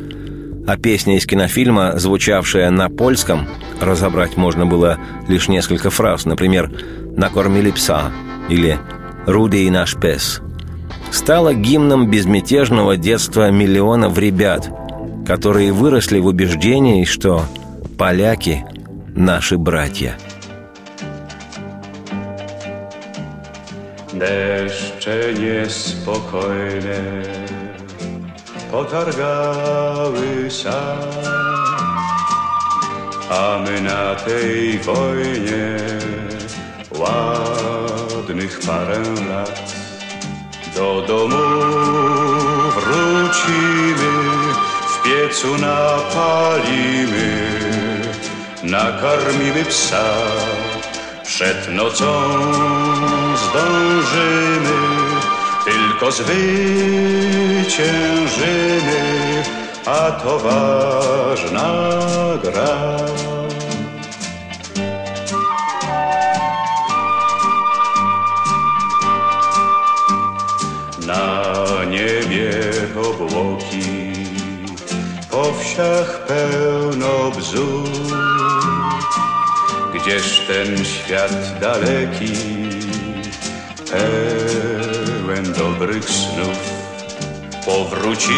А 0.66 0.76
песня 0.76 1.16
из 1.16 1.26
кинофильма, 1.26 1.98
звучавшая 1.98 2.70
на 2.70 2.90
польском, 2.90 3.46
разобрать 3.80 4.36
можно 4.36 4.66
было 4.66 4.98
лишь 5.28 5.48
несколько 5.48 5.90
фраз, 5.90 6.24
например 6.24 6.70
«Накормили 7.16 7.70
пса» 7.70 8.12
или 8.48 8.78
«Руди 9.26 9.58
и 9.58 9.70
наш 9.70 9.96
пес», 9.96 10.40
стала 11.10 11.54
гимном 11.54 12.10
безмятежного 12.10 12.96
детства 12.96 13.50
миллионов 13.50 14.18
ребят, 14.18 14.70
которые 15.26 15.72
выросли 15.72 16.18
в 16.20 16.26
убеждении, 16.26 17.04
что 17.04 17.44
поляки– 17.98 18.64
наши 19.14 19.58
братья– 19.58 20.16
Deszcze 24.16 25.34
niespokojne 25.34 27.22
potargały 28.70 30.50
sad, 30.50 31.26
a 33.30 33.58
my 33.64 33.80
na 33.80 34.14
tej 34.14 34.78
wojnie 34.78 35.76
ładnych 38.26 38.58
parę 38.66 38.98
lat. 39.28 39.74
Do 40.76 41.02
domu 41.08 41.36
wrócimy, 42.74 44.12
w 44.88 45.02
piecu 45.04 45.56
napalimy, 45.58 47.30
nakarmimy 48.62 49.64
psa 49.64 50.04
przed 51.24 51.74
nocą 51.74 52.22
zdążymy, 53.36 54.76
tylko 55.64 56.12
zwyciężymy, 56.12 56.42
a 59.86 60.10
to 60.10 60.38
ważna 60.38 61.88
gra. 62.42 63.35
Po 75.36 75.52
wsiach 75.54 76.26
pełno 76.26 77.30
bzów, 77.30 77.88
gdzież 79.94 80.40
ten 80.48 80.84
świat 80.84 81.58
daleki 81.60 82.32
pełen 83.90 85.52
dobrych 85.52 86.04
snów. 86.04 86.58
Powrócimy 87.66 88.36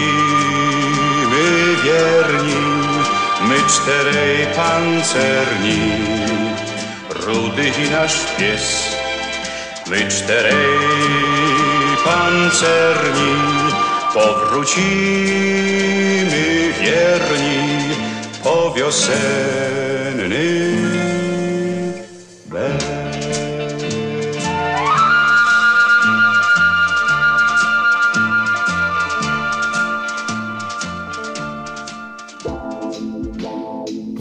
wierni, 1.84 2.56
my 3.48 3.56
czterej 3.68 4.46
pancerni, 4.56 5.80
rudy 7.10 7.72
i 7.86 7.90
nasz 7.90 8.18
pies. 8.38 8.96
My 9.86 10.08
czterej 10.08 10.78
pancerni, 12.04 13.67
powrócimy 14.18 15.28
wierni 16.80 17.78
po 18.44 18.74
wiosennym 18.76 20.28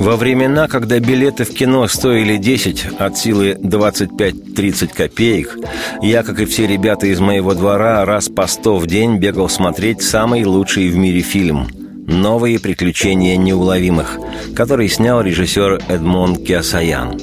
Во 0.08 0.16
времена, 0.16 0.70
когда 0.70 1.02
билеты 1.02 1.44
в 1.44 1.54
кино 1.54 1.86
стоили 1.90 2.38
10 2.38 2.94
от 2.98 3.18
силы 3.18 3.58
25-30 3.62 4.96
копеек, 4.96 5.58
я, 6.02 6.24
как 6.24 6.40
и 6.40 6.46
все 6.46 6.66
ребята 6.66 7.08
из 7.08 7.20
моего 7.20 7.54
двора, 7.54 8.06
раз 8.06 8.30
по 8.30 8.48
100 8.48 8.78
в 8.78 8.88
день 8.88 9.18
бегал 9.18 9.50
смотреть 9.50 10.02
самый 10.02 10.46
лучший 10.46 10.88
в 10.88 10.96
мире 10.96 11.20
фильм 11.20 11.68
«Новые 12.08 12.58
приключения 12.58 13.36
неуловимых», 13.36 14.18
который 14.56 14.88
снял 14.88 15.20
режиссер 15.20 15.82
Эдмон 15.90 16.38
Киасаян. 16.38 17.20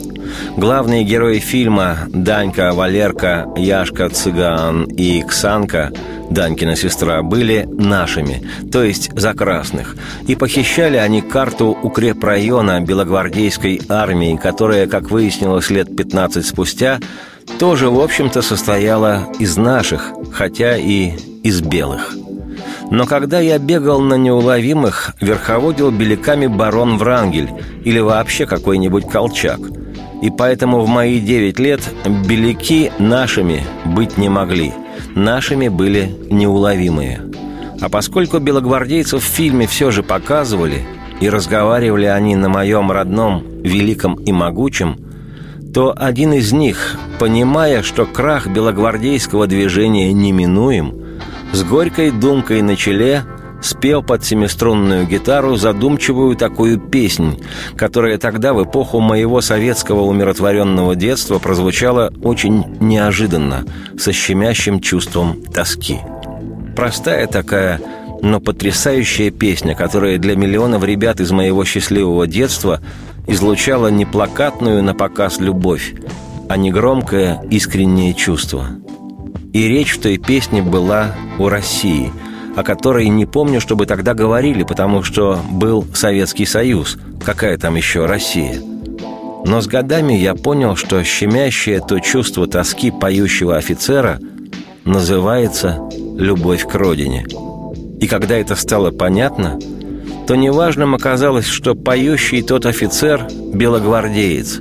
Главные 0.59 1.05
герои 1.05 1.39
фильма 1.39 2.01
Данька, 2.09 2.75
Валерка, 2.75 3.47
Яшка, 3.57 4.11
Цыган 4.11 4.85
и 4.85 5.23
Ксанка, 5.23 5.91
Данькина 6.31 6.77
сестра, 6.77 7.23
были 7.23 7.69
нашими, 7.71 8.43
то 8.71 8.83
есть 8.83 9.11
за 9.19 9.35
красных. 9.35 9.97
И 10.27 10.35
похищали 10.35 10.97
они 10.97 11.21
карту 11.21 11.77
укрепрайона 11.83 12.81
белогвардейской 12.81 13.81
армии, 13.89 14.37
которая, 14.37 14.87
как 14.87 15.11
выяснилось 15.11 15.71
лет 15.71 15.95
15 15.97 16.45
спустя, 16.47 16.99
тоже, 17.59 17.91
в 17.91 18.01
общем-то, 18.01 18.43
состояла 18.43 19.29
из 19.39 19.57
наших, 19.57 20.13
хотя 20.33 20.77
и 20.77 21.13
из 21.43 21.61
белых. 21.61 22.15
Но 22.91 23.07
когда 23.07 23.41
я 23.41 23.59
бегал 23.59 24.01
на 24.01 24.15
неуловимых, 24.15 25.15
верховодил 25.21 25.91
беляками 25.91 26.47
барон 26.47 26.99
Врангель 26.99 27.51
или 27.85 27.99
вообще 27.99 28.47
какой-нибудь 28.47 29.09
колчак– 29.09 29.61
и 30.25 30.31
поэтому 30.31 30.81
в 30.81 30.89
мои 30.89 31.21
девять 31.21 31.59
лет 31.59 31.81
беляки 32.27 32.91
нашими 32.99 33.63
быть 33.85 34.17
не 34.17 34.31
могли. 34.31 34.73
Нашими 35.15 35.69
были 35.69 36.15
неуловимые. 36.31 37.21
А 37.81 37.89
поскольку 37.89 38.39
белогвардейцев 38.39 39.23
в 39.23 39.27
фильме 39.27 39.67
все 39.67 39.91
же 39.91 40.03
показывали, 40.03 40.85
и 41.21 41.29
разговаривали 41.29 42.07
они 42.07 42.35
на 42.37 42.49
моем 42.49 42.91
родном, 42.91 43.45
великом 43.63 44.15
и 44.15 44.33
могучем, 44.33 44.99
то 45.73 45.95
один 45.97 46.33
из 46.33 46.53
них, 46.53 46.97
понимая, 47.19 47.83
что 47.83 48.07
крах 48.07 48.47
белогвардейского 48.47 49.47
движения 49.47 50.13
неминуем, 50.13 51.21
с 51.53 51.63
горькой 51.63 52.11
думкой 52.11 52.63
на 52.63 52.77
челе 52.77 53.25
спел 53.65 54.03
под 54.03 54.25
семиструнную 54.25 55.07
гитару 55.07 55.57
задумчивую 55.57 56.37
такую 56.37 56.79
песнь, 56.79 57.43
которая 57.77 58.19
тогда, 58.19 58.53
в 58.53 58.63
эпоху 58.63 59.01
моего 59.01 59.41
советского 59.41 60.03
умиротворенного 60.03 60.95
детства, 60.95 61.39
прозвучала 61.39 62.13
очень 62.23 62.65
неожиданно, 62.81 63.65
со 63.99 64.13
щемящим 64.13 64.81
чувством 64.81 65.43
тоски. 65.53 65.99
Простая 66.77 67.27
такая, 67.27 67.81
но 68.21 68.39
потрясающая 68.39 69.31
песня, 69.31 69.75
которая 69.75 70.19
для 70.19 70.37
миллионов 70.37 70.85
ребят 70.85 71.21
из 71.21 71.31
моего 71.31 71.65
счастливого 71.65 72.27
детства 72.27 72.81
излучала 73.27 73.89
не 73.89 74.05
плакатную 74.05 74.83
на 74.83 74.93
показ 74.93 75.41
любовь, 75.41 75.95
а 76.51 76.59
негромкое 76.59 77.41
искреннее 77.51 78.13
чувство. 78.13 78.67
И 79.55 79.67
речь 79.69 79.95
в 79.95 80.03
той 80.03 80.19
песне 80.19 80.61
была 80.61 81.15
о 81.39 81.49
России– 81.49 82.13
о 82.57 82.63
которой 82.63 83.09
не 83.09 83.27
помню, 83.27 83.61
чтобы 83.61 83.87
тогда 83.87 84.15
говорили, 84.15 84.63
потому 84.63 85.03
что 85.03 85.39
был 85.51 85.85
Советский 85.95 86.47
Союз, 86.47 86.97
какая 87.25 87.59
там 87.59 87.75
еще 87.75 88.07
Россия. 88.07 88.61
Но 89.45 89.61
с 89.61 89.67
годами 89.67 90.15
я 90.15 90.35
понял, 90.35 90.77
что 90.77 91.03
щемящее 91.03 91.81
то 91.81 91.99
чувство 92.01 92.47
тоски 92.47 92.91
поющего 92.91 93.57
офицера 93.57 94.19
называется 94.85 95.81
«любовь 96.17 96.67
к 96.67 96.75
родине». 96.75 97.27
И 98.01 98.07
когда 98.07 98.37
это 98.37 98.55
стало 98.55 98.91
понятно, 98.91 99.59
то 100.27 100.37
неважным 100.37 100.95
оказалось, 100.95 101.47
что 101.47 101.75
поющий 101.75 102.43
тот 102.43 102.67
офицер– 102.67 103.27
белогвардеец, 103.55 104.61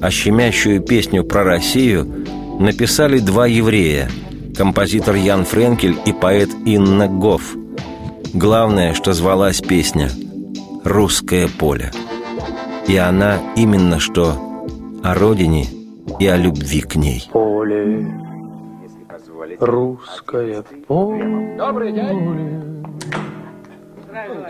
а 0.00 0.10
щемящую 0.10 0.80
песню 0.80 1.24
про 1.24 1.44
Россию 1.44 2.26
написали 2.58 3.18
два 3.18 3.46
еврея– 3.46 4.08
композитор 4.54 5.16
Ян 5.16 5.44
Френкель 5.44 5.96
и 6.06 6.12
поэт 6.12 6.50
Инна 6.64 7.08
Гофф. 7.08 7.56
Главное, 8.32 8.94
что 8.94 9.12
звалась 9.12 9.60
песня 9.60 10.08
«Русское 10.84 11.48
поле». 11.48 11.90
И 12.86 12.96
она 12.96 13.38
именно 13.56 13.98
что 13.98 14.34
о 15.02 15.14
родине 15.14 15.66
и 16.20 16.26
о 16.26 16.36
любви 16.36 16.82
к 16.82 16.94
ней. 16.96 17.28
Поле, 17.32 18.06
русское 19.58 20.62
поле, 20.86 21.56
Добрый 21.56 21.92
день. 21.92 22.84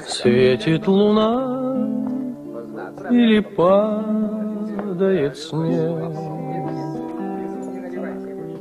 Светит 0.06 0.86
луна 0.86 1.76
или 3.10 3.40
падает 3.40 5.36
снег 5.38 6.34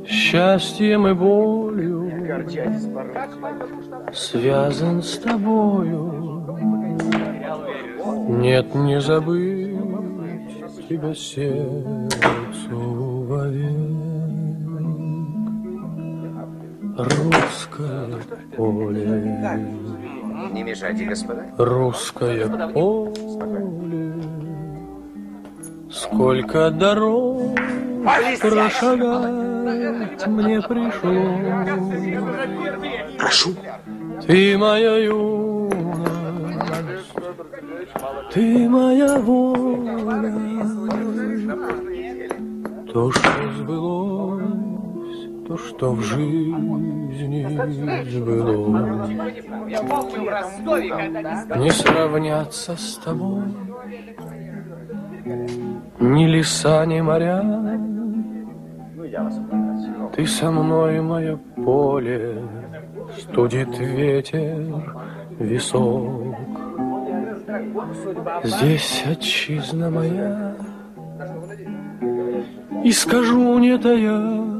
счастьем 0.06 1.06
и 1.08 1.14
болью 1.14 2.10
связан 4.12 5.02
с 5.02 5.18
тобою. 5.18 6.46
Нет, 8.28 8.74
не 8.74 9.00
забыть 9.00 9.64
тебя 10.88 11.14
сердцу 11.14 12.78
вовек. 13.28 14.04
Русское 16.96 18.08
поле. 18.56 19.48
Не 20.52 20.62
мешайте, 20.62 21.04
господа. 21.04 21.46
Русское 21.58 22.46
поле. 22.72 24.12
Сколько 25.90 26.70
дорог 26.70 27.58
прошагать 28.40 29.43
мне 30.26 30.60
пришлось. 30.60 31.40
Прошу. 33.18 33.54
Ты 34.26 34.58
моя 34.58 34.96
юность, 34.98 35.74
ты 38.32 38.68
моя 38.68 39.18
воля. 39.18 39.98
То, 42.92 43.10
что 43.10 43.52
сбылось, 43.58 45.46
то, 45.48 45.56
что 45.58 45.92
в 45.92 46.00
жизни 46.02 47.46
сбылось. 48.10 49.10
Не 51.56 51.70
сравняться 51.70 52.76
с 52.76 52.96
тобой 52.98 53.42
ни 56.00 56.26
леса, 56.26 56.84
ни 56.86 57.00
моря. 57.00 57.42
Ты 60.14 60.26
со 60.26 60.50
мной, 60.50 61.00
мое 61.00 61.36
поле, 61.56 62.42
студит 63.18 63.78
ветер 63.78 64.96
висок. 65.38 66.36
Здесь 68.44 69.04
отчизна 69.06 69.90
моя, 69.90 70.56
и 72.84 72.92
скажу 72.92 73.58
не 73.58 73.76
тая, 73.78 74.54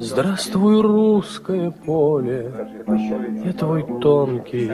Здравствуй, 0.00 0.80
русское 0.80 1.70
поле, 1.70 2.50
я 3.44 3.52
твой 3.52 3.84
тонкий 4.00 4.70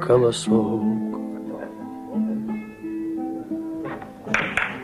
колосок. 0.00 0.80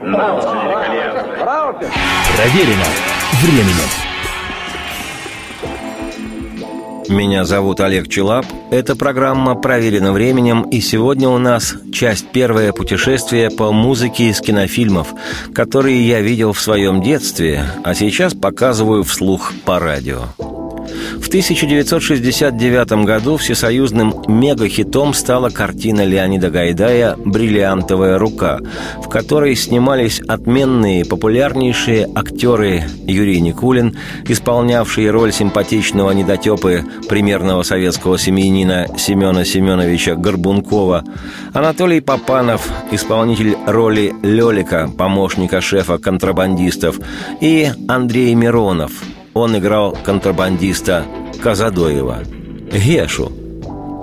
Проверено 0.01 1.27
временем. 3.43 3.91
Меня 7.11 7.45
зовут 7.45 7.81
Олег 7.81 8.09
Челап. 8.09 8.47
Это 8.71 8.97
программа 8.97 9.57
«Проверено 9.57 10.13
временем», 10.13 10.63
и 10.63 10.81
сегодня 10.81 11.29
у 11.29 11.37
нас 11.37 11.75
часть 11.93 12.31
первое 12.31 12.73
путешествие 12.73 13.51
по 13.51 13.73
музыке 13.73 14.31
из 14.31 14.41
кинофильмов, 14.41 15.09
которые 15.55 16.01
я 16.07 16.23
видел 16.23 16.55
в 16.55 16.61
своем 16.61 17.03
детстве, 17.03 17.63
а 17.85 17.95
сейчас 17.95 18.33
показываю 18.33 19.05
вслух 19.05 19.53
по 19.67 19.79
радио. 19.79 20.29
В 21.21 21.29
1969 21.29 23.05
году 23.05 23.37
всесоюзным 23.37 24.15
мегахитом 24.27 25.15
стала 25.15 25.51
картина 25.51 26.05
Леонида 26.05 26.51
Гайдая 26.51 27.17
«Бриллиантовая 27.17 28.19
рука», 28.19 28.59
в 29.03 29.09
которой 29.09 29.55
снимались 29.55 30.21
отменные, 30.21 31.05
популярнейшие 31.05 32.09
актеры 32.15 32.85
Юрий 33.07 33.41
Никулин, 33.41 33.97
исполнявший 34.27 35.11
роль 35.11 35.33
симпатичного 35.33 36.11
недотепы 36.13 36.85
примерного 37.09 37.63
советского 37.63 38.19
семьянина 38.19 38.87
Семена 38.97 39.45
Семеновича 39.45 40.15
Горбункова, 40.15 41.05
Анатолий 41.53 42.01
Попанов, 42.01 42.69
исполнитель 42.91 43.57
роли 43.67 44.15
Лелика, 44.23 44.91
помощника 44.97 45.61
шефа 45.61 45.99
контрабандистов, 45.99 46.99
и 47.41 47.71
Андрей 47.89 48.35
Миронов– 48.35 48.93
он 49.35 49.57
играл 49.57 49.97
контрабандиста 50.05 51.05
Казадоева, 51.43 52.21
Гешу. 52.73 53.33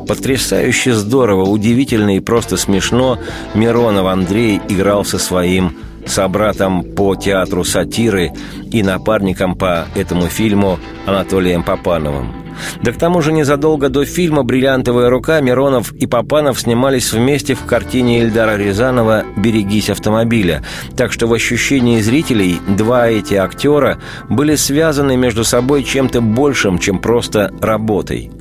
Потрясающе 0.07 0.93
здорово, 0.93 1.43
удивительно 1.43 2.15
и 2.15 2.21
просто 2.21 2.55
смешно 2.55 3.19
Миронов 3.53 4.05
Андрей 4.05 4.61
играл 4.69 5.03
со 5.03 5.19
своим 5.19 5.75
собратом 6.07 6.83
по 6.83 7.15
театру 7.15 7.63
сатиры 7.63 8.31
и 8.71 8.83
напарником 8.83 9.55
по 9.55 9.85
этому 9.95 10.27
фильму 10.27 10.79
Анатолием 11.05 11.63
Попановым. 11.63 12.47
Да 12.81 12.91
к 12.91 12.97
тому 12.97 13.21
же 13.21 13.31
незадолго 13.31 13.89
до 13.89 14.05
фильма 14.05 14.43
«Бриллиантовая 14.43 15.09
рука» 15.09 15.39
Миронов 15.41 15.91
и 15.93 16.07
Попанов 16.07 16.59
снимались 16.59 17.11
вместе 17.13 17.53
в 17.53 17.65
картине 17.65 18.21
Эльдара 18.21 18.57
Рязанова 18.57 19.23
«Берегись 19.35 19.89
автомобиля». 19.89 20.63
Так 20.95 21.11
что 21.11 21.27
в 21.27 21.33
ощущении 21.33 22.01
зрителей 22.01 22.59
два 22.67 23.09
эти 23.09 23.35
актера 23.35 23.99
были 24.29 24.55
связаны 24.55 25.17
между 25.17 25.43
собой 25.43 25.83
чем-то 25.83 26.21
большим, 26.21 26.79
чем 26.79 26.99
просто 26.99 27.51
работой. 27.61 28.31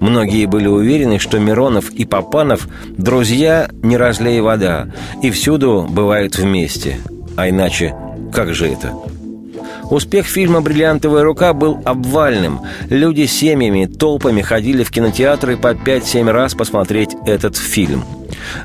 Многие 0.00 0.46
были 0.46 0.66
уверены, 0.66 1.18
что 1.18 1.38
Миронов 1.38 1.90
и 1.90 2.04
Попанов– 2.04 2.68
друзья 2.98 3.68
не 3.82 3.96
разлей 3.96 4.40
вода, 4.40 4.88
и 5.22 5.30
всюду 5.30 5.86
бывают 5.88 6.36
вместе. 6.36 6.98
А 7.36 7.48
иначе, 7.48 7.94
как 8.32 8.54
же 8.54 8.68
это? 8.68 8.92
Успех 9.90 10.26
фильма 10.26 10.60
«Бриллиантовая 10.60 11.22
рука» 11.22 11.52
был 11.52 11.78
обвальным. 11.84 12.60
Люди 12.88 13.26
семьями, 13.26 13.86
толпами 13.86 14.40
ходили 14.40 14.82
в 14.82 14.90
кинотеатры 14.90 15.56
по 15.56 15.74
5-7 15.74 16.30
раз 16.30 16.54
посмотреть 16.54 17.14
этот 17.26 17.56
фильм. 17.56 18.04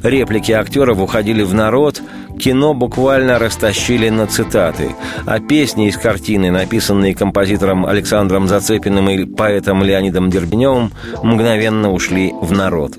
Реплики 0.01 0.51
актеров 0.51 0.99
уходили 0.99 1.43
в 1.43 1.53
народ, 1.53 2.01
кино 2.39 2.73
буквально 2.73 3.37
растащили 3.37 4.09
на 4.09 4.27
цитаты, 4.27 4.95
а 5.25 5.39
песни 5.39 5.87
из 5.87 5.97
картины, 5.97 6.51
написанные 6.51 7.13
композитором 7.13 7.85
Александром 7.85 8.47
Зацепиным 8.47 9.09
и 9.09 9.25
поэтом 9.25 9.83
Леонидом 9.83 10.29
Дербеневым, 10.29 10.91
мгновенно 11.21 11.91
ушли 11.91 12.33
в 12.41 12.51
народ. 12.53 12.93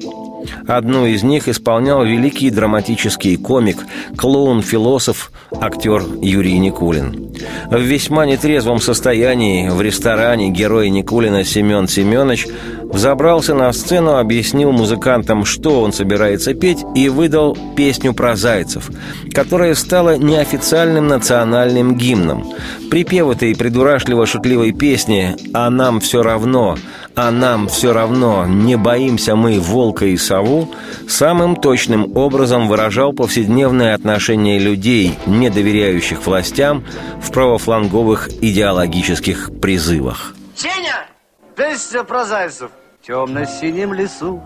Одну 0.66 1.06
из 1.06 1.22
них 1.22 1.48
исполнял 1.48 2.04
великий 2.04 2.50
драматический 2.50 3.36
комик, 3.36 3.78
клоун-философ, 4.16 5.32
актер 5.60 6.02
Юрий 6.20 6.58
Никулин. 6.58 7.30
В 7.70 7.80
весьма 7.80 8.26
нетрезвом 8.26 8.80
состоянии 8.80 9.68
в 9.68 9.80
ресторане 9.80 10.50
герой 10.50 10.90
Никулина 10.90 11.44
Семен 11.44 11.88
Семенович 11.88 12.46
взобрался 12.82 13.54
на 13.54 13.72
сцену, 13.72 14.16
объяснил 14.16 14.72
музыкантам, 14.72 15.44
что 15.44 15.80
он 15.80 15.92
собирается 15.92 16.54
петь, 16.54 16.84
и 16.94 17.08
выдал 17.08 17.56
песню 17.76 18.12
про 18.12 18.36
зайцев, 18.36 18.90
которая 19.32 19.74
стала 19.74 20.16
неофициальным 20.16 21.06
национальным 21.06 21.96
гимном. 21.96 22.52
Припев 22.90 23.30
этой 23.30 23.54
придурашливо-шутливой 23.54 24.72
песни 24.72 25.36
«А 25.54 25.70
нам 25.70 26.00
все 26.00 26.22
равно», 26.22 26.76
«А 27.22 27.30
нам 27.30 27.68
все 27.68 27.92
равно», 27.92 28.46
«Не 28.46 28.76
боимся 28.76 29.36
мы 29.36 29.60
волка 29.60 30.06
и 30.06 30.16
сову» 30.16 30.70
самым 31.06 31.54
точным 31.54 32.16
образом 32.16 32.66
выражал 32.66 33.12
повседневное 33.12 33.94
отношение 33.94 34.58
людей, 34.58 35.18
не 35.26 35.50
доверяющих 35.50 36.24
властям, 36.24 36.82
в 37.20 37.30
правофланговых 37.30 38.30
идеологических 38.40 39.50
призывах. 39.60 40.34
Сеня! 40.56 41.08
Песня 41.54 42.04
про 42.04 42.24
зайцев. 42.24 42.70
В 43.02 43.06
темно-синем 43.06 43.92
лесу, 43.92 44.42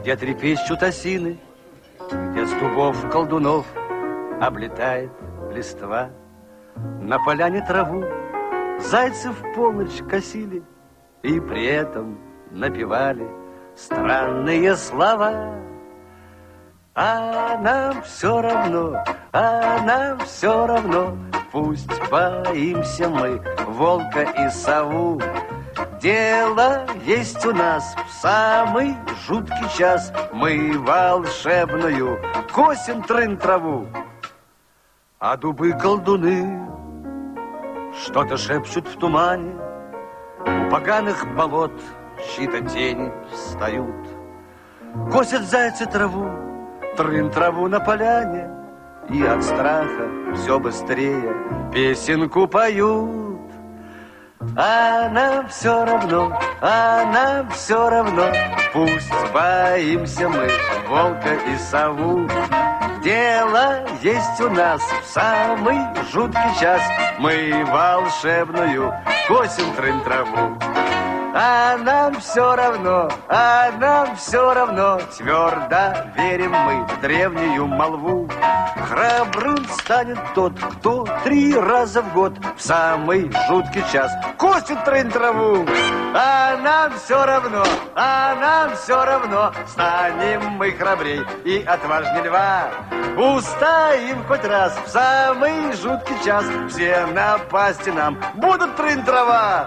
где 0.00 0.16
трепещут 0.16 0.82
осины, 0.82 1.36
где 2.32 2.46
с 2.46 2.52
дубов 2.52 2.96
колдунов 3.10 3.66
облетает 4.40 5.10
листва. 5.54 6.08
На 7.02 7.18
поляне 7.18 7.60
траву 7.60 8.02
зайцы 8.80 9.28
в 9.28 9.54
полночь 9.54 10.00
косили 10.08 10.62
и 11.24 11.40
при 11.40 11.66
этом 11.66 12.16
напевали 12.52 13.26
странные 13.74 14.76
слова. 14.76 15.58
А 16.94 17.58
нам 17.58 18.02
все 18.02 18.40
равно, 18.40 19.04
а 19.32 19.80
нам 19.84 20.20
все 20.20 20.66
равно, 20.66 21.16
Пусть 21.54 21.88
боимся 22.10 23.08
мы 23.08 23.40
волка 23.68 24.22
и 24.22 24.50
сову. 24.50 25.20
Дело 26.02 26.84
есть 27.04 27.46
у 27.46 27.52
нас 27.52 27.94
в 28.08 28.12
самый 28.12 28.96
жуткий 29.24 29.68
час. 29.78 30.12
Мы 30.32 30.76
волшебную 30.76 32.18
косим 32.52 33.04
трын 33.04 33.36
траву. 33.36 33.86
А 35.20 35.36
дубы 35.36 35.70
колдуны 35.74 36.68
что-то 38.02 38.36
шепчут 38.36 38.88
в 38.88 38.98
тумане. 38.98 39.54
Поганых 40.74 41.24
болот 41.36 41.70
щита 42.18 42.60
тени 42.62 43.12
встают. 43.30 43.94
Косят 45.12 45.42
зайцы 45.42 45.86
траву, 45.86 46.28
трын 46.96 47.30
траву 47.30 47.68
на 47.68 47.78
поляне, 47.78 48.50
И 49.08 49.22
от 49.22 49.44
страха 49.44 50.08
все 50.34 50.58
быстрее 50.58 51.32
песенку 51.72 52.48
поют. 52.48 53.38
А 54.56 55.08
нам 55.10 55.46
все 55.46 55.84
равно, 55.84 56.36
а 56.60 57.04
нам 57.04 57.50
все 57.50 57.88
равно, 57.88 58.26
Пусть 58.72 59.32
боимся 59.32 60.28
мы 60.28 60.50
волка 60.88 61.34
и 61.34 61.56
сову. 61.56 62.28
Дело 63.04 63.86
есть 64.02 64.40
у 64.40 64.50
нас 64.50 64.82
в 64.82 65.06
самый 65.06 65.78
жуткий 66.10 66.58
час, 66.58 66.82
Мы 67.20 67.64
волшебную 67.64 68.92
косим 69.28 69.72
трын 69.76 70.00
траву. 70.04 70.73
А 71.36 71.76
нам 71.78 72.20
все 72.20 72.54
равно, 72.54 73.08
а 73.28 73.72
нам 73.80 74.14
все 74.14 74.54
равно, 74.54 75.00
Твердо 75.16 76.12
верим 76.16 76.52
мы 76.52 76.86
в 76.86 77.00
древнюю 77.00 77.66
молву. 77.66 78.28
Храбрым 78.88 79.66
станет 79.66 80.18
тот, 80.36 80.52
кто 80.60 81.04
три 81.24 81.52
раза 81.58 82.02
в 82.02 82.12
год 82.12 82.34
В 82.56 82.62
самый 82.62 83.32
жуткий 83.48 83.82
час 83.92 84.12
косит 84.38 84.84
трын 84.84 85.10
траву. 85.10 85.66
А 86.14 86.56
нам 86.58 86.92
все 86.98 87.26
равно, 87.26 87.64
а 87.96 88.36
нам 88.36 88.76
все 88.76 89.04
равно, 89.04 89.52
Станем 89.66 90.50
мы 90.50 90.70
храбрей 90.70 91.22
и 91.44 91.64
отважней 91.66 92.22
льва. 92.22 92.68
Устоим 93.16 94.22
хоть 94.28 94.44
раз 94.44 94.78
в 94.86 94.88
самый 94.88 95.72
жуткий 95.72 96.14
час, 96.24 96.44
Все 96.70 97.06
напасти 97.06 97.90
нам 97.90 98.20
будут 98.36 98.76
трын 98.76 99.02
трава. 99.02 99.66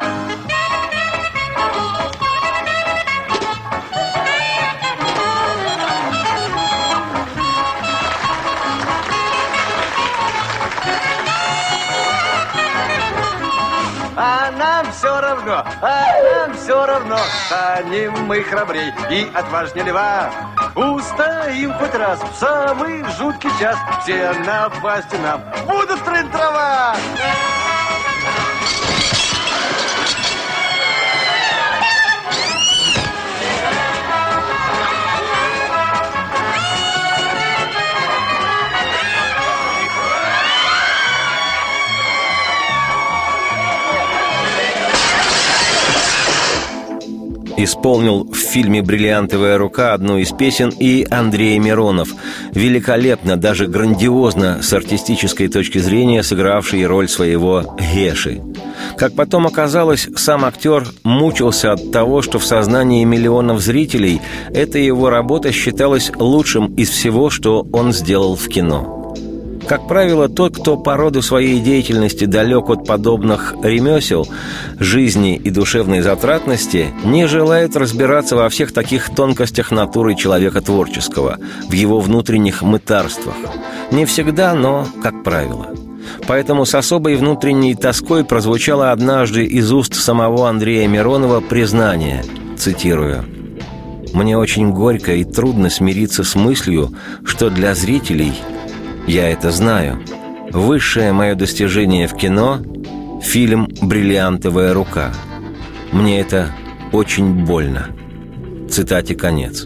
А 14.20 14.50
нам 14.50 14.92
все 14.92 15.22
равно, 15.22 15.64
а 15.80 16.06
нам 16.24 16.58
все 16.58 16.86
равно, 16.88 17.18
станем 17.46 18.14
мы 18.26 18.42
храбрей 18.42 18.92
и 19.12 19.32
отважнее 19.32 19.86
льва. 19.86 20.32
Устоим 20.74 21.72
хоть 21.74 21.94
раз 21.94 22.20
в 22.20 22.36
самый 22.36 23.04
жуткий 23.20 23.52
час, 23.60 23.78
все 24.02 24.34
напасти 24.46 25.18
нам 25.18 25.44
будут 25.68 26.04
трын 26.04 26.32
трава. 26.32 26.96
Исполнил 47.58 48.24
в 48.26 48.36
фильме 48.36 48.84
«Бриллиантовая 48.84 49.58
рука» 49.58 49.94
одну 49.94 50.20
из 50.20 50.32
песен 50.32 50.70
и 50.70 51.08
Андрей 51.10 51.58
Миронов, 51.58 52.10
великолепно, 52.52 53.36
даже 53.36 53.66
грандиозно 53.66 54.60
с 54.62 54.72
артистической 54.74 55.48
точки 55.48 55.80
зрения 55.80 56.22
сыгравший 56.22 56.86
роль 56.86 57.10
своего 57.10 57.76
Геши. 57.80 58.44
Как 58.96 59.16
потом 59.16 59.48
оказалось, 59.48 60.08
сам 60.16 60.46
актер 60.46 60.88
мучился 61.04 61.72
от 61.74 61.92
того, 61.92 62.22
что 62.22 62.38
в 62.38 62.46
сознании 62.46 63.04
миллионов 63.04 63.60
зрителей 63.60 64.22
эта 64.54 64.78
его 64.78 65.10
работа 65.10 65.52
считалась 65.52 66.12
лучшим 66.16 66.76
из 66.76 66.90
всего, 66.90 67.32
что 67.32 67.66
он 67.74 67.92
сделал 67.92 68.36
в 68.36 68.48
кино. 68.48 68.97
Как 69.68 69.86
правило, 69.86 70.30
тот, 70.30 70.58
кто 70.58 70.78
по 70.78 70.96
роду 70.96 71.22
своей 71.22 71.60
деятельности 71.60 72.24
далек 72.24 72.70
от 72.70 72.86
подобных 72.86 73.54
ремесел, 73.62 74.26
жизни 74.80 75.36
и 75.36 75.50
душевной 75.50 76.00
затратности, 76.00 76.88
не 77.04 77.28
желает 77.28 77.76
разбираться 77.76 78.38
во 78.38 78.48
всех 78.48 78.72
таких 78.72 79.14
тонкостях 79.14 79.72
натуры 79.72 80.16
человека 80.16 80.62
творческого, 80.62 81.38
в 81.68 81.74
его 81.74 82.00
внутренних 82.00 82.62
мытарствах. 82.62 83.36
Не 83.92 84.06
всегда, 84.06 84.54
но 84.54 84.88
как 85.04 85.24
правило. 85.24 85.68
Поэтому 86.28 86.66
с 86.66 86.74
особой 86.74 87.18
внутренней 87.18 87.76
тоской 87.76 88.24
прозвучало 88.24 88.92
однажды 88.94 89.44
из 89.44 89.70
уст 89.74 89.96
самого 89.96 90.48
Андрея 90.48 90.88
Миронова 90.88 91.42
признание, 91.42 92.24
цитирую, 92.58 93.26
«Мне 94.14 94.38
очень 94.38 94.72
горько 94.72 95.16
и 95.16 95.26
трудно 95.26 95.70
смириться 95.70 96.24
с 96.24 96.36
мыслью, 96.36 96.94
что 97.26 97.50
для 97.50 97.76
зрителей– 97.76 98.32
я 99.08 99.30
это 99.30 99.52
знаю. 99.52 100.00
Высшее 100.52 101.14
мое 101.14 101.36
достижение 101.36 102.08
в 102.08 102.16
кино– 102.16 102.62
фильм 103.24 103.68
«Бриллиантовая 103.82 104.74
рука». 104.74 105.14
Мне 105.92 106.20
это 106.20 106.52
очень 106.92 107.46
больно. 107.46 107.90
Цитате 108.70 109.16
конец. 109.16 109.66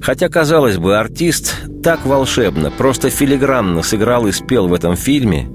Хотя, 0.00 0.28
казалось 0.28 0.78
бы, 0.78 0.96
артист 0.96 1.54
так 1.82 2.06
волшебно, 2.06 2.70
просто 2.70 3.10
филигранно 3.10 3.82
сыграл 3.82 4.26
и 4.26 4.32
спел 4.32 4.68
в 4.68 4.74
этом 4.74 4.96
фильме, 4.96 5.48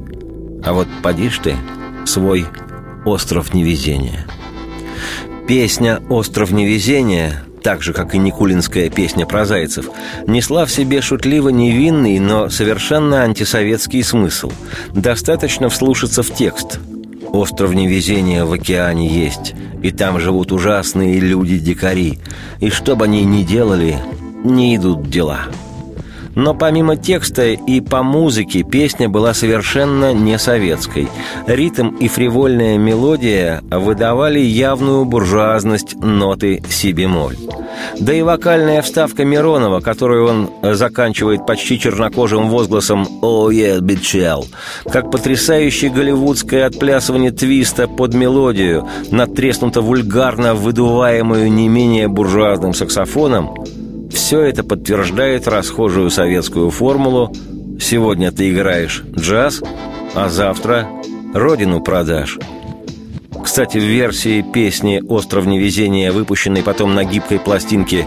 а 0.64 0.74
вот 0.74 0.88
поди 1.02 1.30
ж 1.30 1.40
ты, 1.44 1.56
свой 2.06 2.46
«Остров 3.06 3.54
невезения». 3.54 4.26
Песня 5.48 6.02
«Остров 6.10 6.52
невезения» 6.52 7.44
так 7.62 7.82
же, 7.82 7.93
как 7.93 8.15
и 8.15 8.17
Никулинская 8.17 8.89
песня 8.89 9.26
про 9.26 9.45
зайцев, 9.45 9.89
несла 10.28 10.65
в 10.65 10.72
себе 10.72 11.02
шутливо 11.02 11.50
невинный, 11.50 12.19
но 12.19 12.50
совершенно 12.50 13.24
антисоветский 13.24 14.04
смысл. 14.04 14.52
Достаточно 14.93 15.69
вслушаться 15.69 16.24
в 16.24 16.34
текст. 16.34 16.80
«Остров 17.32 17.76
невезения 17.76 18.43
в 18.43 18.52
океане 18.52 19.08
есть, 19.08 19.54
и 19.84 19.91
там 19.91 20.19
живут 20.19 20.52
ужасные 20.52 21.19
люди-дикари, 21.19 22.17
и 22.60 22.69
что 22.72 22.95
бы 22.95 23.06
они 23.06 23.24
ни 23.24 23.43
делали, 23.43 23.98
не 24.43 24.76
идут 24.76 25.10
дела». 25.10 25.41
Но 26.39 26.54
помимо 26.54 26.95
текста 26.95 27.47
и 27.49 27.82
по 27.82 28.02
музыке 28.02 28.63
песня 28.63 29.10
была 29.10 29.34
совершенно 29.34 30.13
не 30.13 30.39
советской. 30.39 31.10
Ритм 31.47 31.89
и 31.97 32.08
фривольная 32.08 32.78
мелодия 32.78 33.62
выдавали 33.69 34.39
явную 34.39 35.04
буржуазность 35.04 35.95
ноты 35.95 36.63
си-бемоль. 36.69 37.36
Да 37.99 38.13
и 38.13 38.21
вокальная 38.21 38.82
вставка 38.82 39.25
Миронова, 39.25 39.82
которую 39.82 40.28
он 40.28 40.49
заканчивает 40.75 41.45
почти 41.45 41.78
чернокожим 41.78 42.47
возгласом 42.47 43.06
«Oh 43.21 43.49
yeah, 43.49 43.82
bitchel», 43.82 44.45
как 44.89 45.12
потрясающее 45.12 45.91
голливудское 45.91 46.65
отплясывание 46.65 47.32
твиста 47.32 47.89
под 47.89 48.13
мелодию, 48.13 48.88
натреснуто 49.12 49.82
вульгарно 49.82 50.56
выдуваемую 50.56 51.52
не 51.52 51.67
менее 51.67 52.08
буржуазным 52.08 52.73
саксофоном– 52.73 53.56
все 54.10 54.41
это 54.41 54.63
подтверждает 54.63 55.48
расхожую 55.48 56.10
советскую 56.10 56.69
формулу 56.72 57.34
«Сегодня 57.80 58.32
ты 58.32 58.52
играешь 58.52 59.04
джаз, 59.17 59.62
а 60.15 60.30
завтра 60.30 60.88
родину 61.34 61.82
продашь». 61.82 62.38
Кстати, 63.43 63.78
в 63.78 63.84
версии 63.84 64.41
песни 64.41 65.02
«Остров 65.08 65.45
невезения», 65.45 66.12
выпущенной 66.12 66.62
потом 66.62 66.93
на 66.93 67.06
гибкой 67.06 67.39
пластинке 67.39 68.06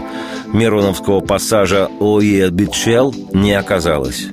Мироновского 0.53 1.21
пассажа 1.21 1.89
«Ое 1.99 2.49
Бичел», 2.49 3.13
не 3.33 3.53
оказалось. 3.53 4.27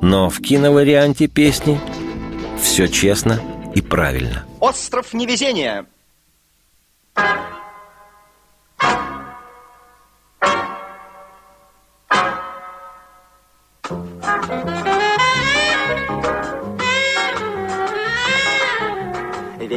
Но 0.00 0.30
в 0.30 0.40
киноварианте 0.40 1.26
песни 1.26 1.80
все 2.60 2.86
честно 2.86 3.40
и 3.74 3.80
правильно. 3.80 4.44
«Остров 4.60 5.12
невезения» 5.12 5.86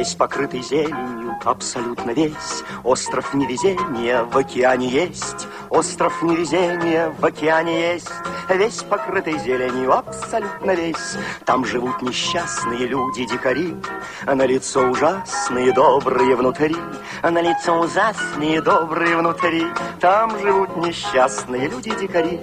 Весь 0.00 0.14
покрытый 0.14 0.62
зеленью, 0.62 1.36
абсолютно 1.44 2.12
весь. 2.12 2.64
Остров 2.84 3.34
невезения 3.34 4.24
в 4.24 4.34
океане 4.34 4.88
есть. 4.88 5.46
Остров 5.68 6.22
невезения 6.22 7.14
в 7.18 7.22
океане 7.22 7.92
есть. 7.92 8.08
Весь 8.48 8.82
покрытый 8.82 9.38
зеленью, 9.38 9.92
абсолютно 9.92 10.70
весь. 10.70 11.18
Там 11.44 11.66
живут 11.66 12.00
несчастные 12.00 12.86
люди-дикари 12.86 13.76
А 14.24 14.34
на 14.34 14.46
лицо 14.46 14.88
ужасные, 14.88 15.70
добрые 15.74 16.34
внутри. 16.34 16.76
На 17.22 17.42
лицо 17.42 17.78
ужасные, 17.78 18.62
добрые 18.62 19.18
внутри. 19.18 19.66
Там 20.00 20.30
живут 20.40 20.78
несчастные 20.78 21.68
люди-дикари 21.68 22.40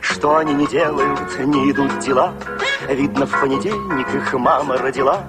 Что 0.00 0.36
они 0.36 0.54
не 0.54 0.68
делают, 0.68 1.40
не 1.40 1.72
идут 1.72 1.98
дела 1.98 2.32
Видно, 2.90 3.24
в 3.24 3.40
понедельник 3.40 4.12
их 4.12 4.32
мама 4.32 4.76
родила. 4.76 5.20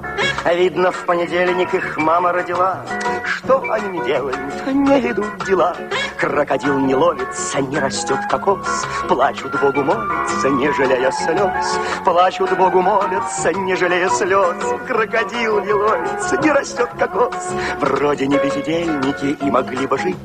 Видно, 0.51 0.91
в 0.91 1.05
понедельник 1.05 1.71
их 1.75 1.95
мама 1.95 2.31
родила. 2.31 2.83
Что 3.23 3.63
они 3.71 3.99
не 3.99 4.05
делают, 4.05 4.39
не 4.65 5.11
идут 5.11 5.45
дела. 5.45 5.75
Крокодил 6.19 6.79
не 6.79 6.95
ловится, 6.95 7.61
не 7.61 7.77
растет 7.77 8.17
кокос. 8.31 8.67
Плачут 9.07 9.59
Богу 9.61 9.83
молятся, 9.83 10.49
не 10.49 10.71
жалея 10.73 11.11
слез. 11.11 11.79
Плачут 12.03 12.57
Богу 12.57 12.81
молятся, 12.81 13.53
не 13.53 13.75
жалея 13.75 14.09
слез. 14.09 14.55
Крокодил 14.87 15.61
не 15.63 15.73
ловится, 15.73 16.37
не 16.37 16.51
растет 16.51 16.89
кокос. 16.97 17.53
Вроде 17.79 18.25
не 18.25 18.37
бездельники 18.37 19.37
и 19.39 19.51
могли 19.51 19.85
бы 19.85 19.99
жить 19.99 20.17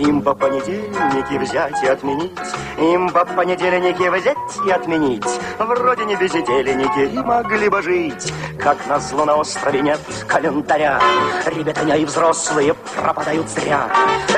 им 0.00 0.22
по 0.22 0.34
понедельнике 0.34 1.38
взять 1.38 1.82
и 1.82 1.86
отменить. 1.86 2.32
Им 2.78 3.10
по 3.10 3.24
понедельнике 3.24 4.10
взять 4.10 4.38
и 4.66 4.70
отменить. 4.70 5.24
Вроде 5.58 6.04
не 6.04 6.16
бездельники 6.16 7.14
и 7.14 7.18
могли 7.18 7.68
бы 7.68 7.82
жить. 7.82 8.32
Как 8.58 8.86
назло 8.86 9.24
на 9.24 9.36
острове 9.36 9.80
нет 9.80 10.00
календаря. 10.26 11.00
Ребятня 11.46 11.96
и 11.96 12.04
взрослые 12.04 12.74
пропадают 12.96 13.48
зря. 13.48 13.88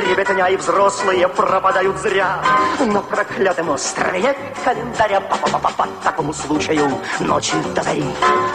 Ребятня 0.09 0.47
и 0.49 0.57
взрослые 0.57 1.29
пропадают 1.29 1.99
зря. 1.99 2.43
На 2.81 3.01
проклятом 3.01 3.71
острове 3.71 4.21
нет 4.21 4.37
календаря. 4.65 5.21
По, 5.21 5.35
-по, 5.35 5.61
-по, 5.61 5.71
-по, 5.77 5.89
такому 6.03 6.33
случаю 6.33 6.91
ночи 7.21 7.55
до 7.75 7.83
зари 7.83 8.05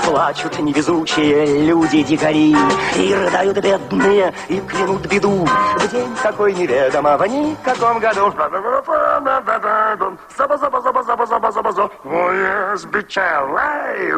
Плачут 0.05 0.59
невезучие 0.59 1.65
люди-дикари 1.65 2.55
И 2.95 3.13
рыдают 3.13 3.57
бедные, 3.57 4.33
и 4.49 4.59
клянут 4.59 5.05
беду. 5.07 5.47
В 5.77 5.91
день 5.91 6.15
такой 6.21 6.53
неведомо, 6.97 7.17
в 7.17 7.27
никаком 7.27 7.99
году 7.99 8.33
Заба-заба-заба-заба-заба-заба 10.37 11.91
Ой, 12.03 12.77
сбичал, 12.77 13.57
ай, 13.57 14.11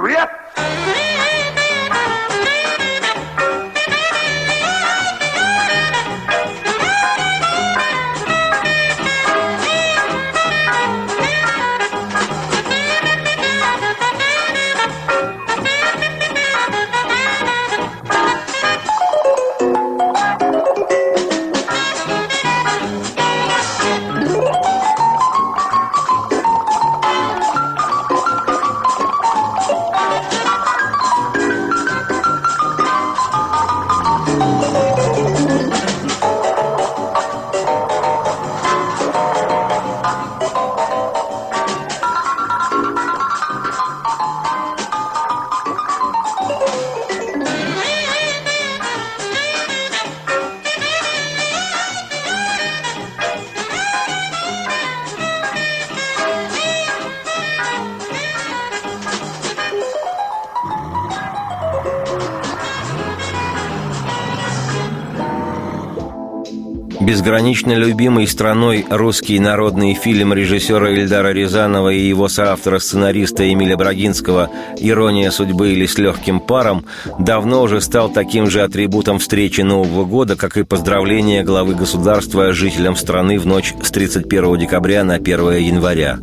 Безгранично 67.10 67.72
любимый 67.72 68.28
страной 68.28 68.86
русский 68.88 69.40
народный 69.40 69.96
фильм 69.96 70.32
режиссера 70.32 70.92
Ильдара 70.92 71.34
Рязанова 71.34 71.90
и 71.90 72.00
его 72.00 72.28
соавтора-сценариста 72.28 73.52
Эмиля 73.52 73.76
Брагинского 73.78 74.52
«Ирония 74.78 75.32
судьбы» 75.32 75.72
или 75.72 75.88
«С 75.88 75.98
легким 75.98 76.40
паром» 76.40 76.86
давно 77.18 77.64
уже 77.64 77.82
стал 77.82 78.10
таким 78.10 78.48
же 78.48 78.62
атрибутом 78.62 79.18
встречи 79.18 79.62
Нового 79.62 80.06
года, 80.06 80.36
как 80.36 80.56
и 80.58 80.64
поздравление 80.64 81.44
главы 81.44 81.74
государства 81.74 82.54
жителям 82.54 82.96
страны 82.96 83.40
в 83.40 83.48
ночь 83.48 83.74
с 83.82 83.90
31 83.90 84.60
декабря 84.60 85.04
на 85.04 85.16
1 85.16 85.54
января. 85.56 86.20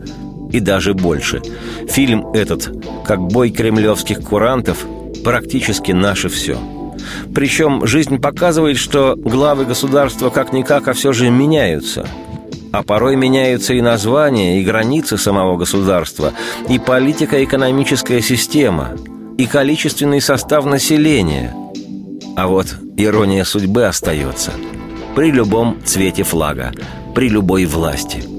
И 0.52 0.60
даже 0.60 0.94
больше. 0.94 1.42
Фильм 1.88 2.28
этот, 2.32 2.70
как 3.04 3.18
бой 3.18 3.50
кремлевских 3.50 4.20
курантов, 4.20 4.86
практически 5.24 5.90
наше 5.90 6.28
все– 6.28 6.56
причем 7.34 7.86
жизнь 7.86 8.18
показывает, 8.18 8.76
что 8.78 9.14
главы 9.16 9.64
государства 9.64 10.30
как-никак, 10.30 10.88
а 10.88 10.92
все 10.92 11.12
же 11.12 11.30
меняются. 11.30 12.06
А 12.72 12.82
порой 12.82 13.16
меняются 13.16 13.74
и 13.74 13.80
названия, 13.80 14.60
и 14.60 14.64
границы 14.64 15.16
самого 15.16 15.56
государства, 15.56 16.32
и 16.68 16.78
политико-экономическая 16.78 18.20
система, 18.20 18.90
и 19.38 19.46
количественный 19.46 20.20
состав 20.20 20.64
населения. 20.66 21.54
А 22.36 22.48
вот 22.48 22.66
ирония 22.96 23.44
судьбы 23.44 23.86
остается 23.86 24.52
при 25.14 25.30
любом 25.30 25.78
цвете 25.84 26.22
флага, 26.22 26.72
при 27.14 27.28
любой 27.28 27.64
власти– 27.64 28.22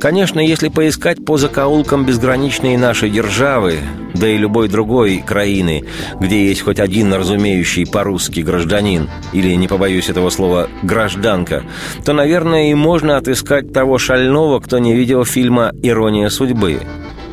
Конечно, 0.00 0.40
если 0.40 0.68
поискать 0.68 1.24
по 1.24 1.36
закоулкам 1.36 2.04
безграничной 2.04 2.76
нашей 2.76 3.10
державы, 3.10 3.78
да 4.14 4.28
и 4.28 4.36
любой 4.36 4.68
другой 4.68 5.22
краины, 5.26 5.84
где 6.20 6.46
есть 6.46 6.62
хоть 6.62 6.80
один 6.80 7.12
разумеющий 7.12 7.86
по-русски 7.86 8.40
гражданин, 8.40 9.08
или, 9.32 9.54
не 9.54 9.68
побоюсь 9.68 10.08
этого 10.08 10.30
слова, 10.30 10.68
гражданка, 10.82 11.64
то, 12.04 12.12
наверное, 12.12 12.70
и 12.70 12.74
можно 12.74 13.16
отыскать 13.16 13.72
того 13.72 13.98
шального, 13.98 14.60
кто 14.60 14.78
не 14.78 14.94
видел 14.94 15.24
фильма 15.24 15.72
«Ирония 15.82 16.28
судьбы». 16.28 16.80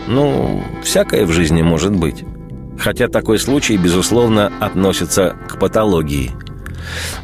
Ну, 0.07 0.63
всякое 0.83 1.25
в 1.25 1.31
жизни 1.31 1.61
может 1.61 1.95
быть. 1.95 2.23
Хотя 2.79 3.07
такой 3.07 3.37
случай, 3.37 3.77
безусловно, 3.77 4.51
относится 4.59 5.35
к 5.47 5.59
патологии. 5.59 6.31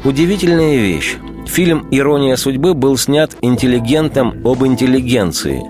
Удивительная 0.04 0.76
вещь. 0.76 1.16
Фильм 1.48 1.88
«Ирония 1.90 2.36
судьбы» 2.36 2.74
был 2.74 2.96
снят 2.98 3.34
интеллигентом 3.40 4.46
об 4.46 4.64
интеллигенции. 4.64 5.62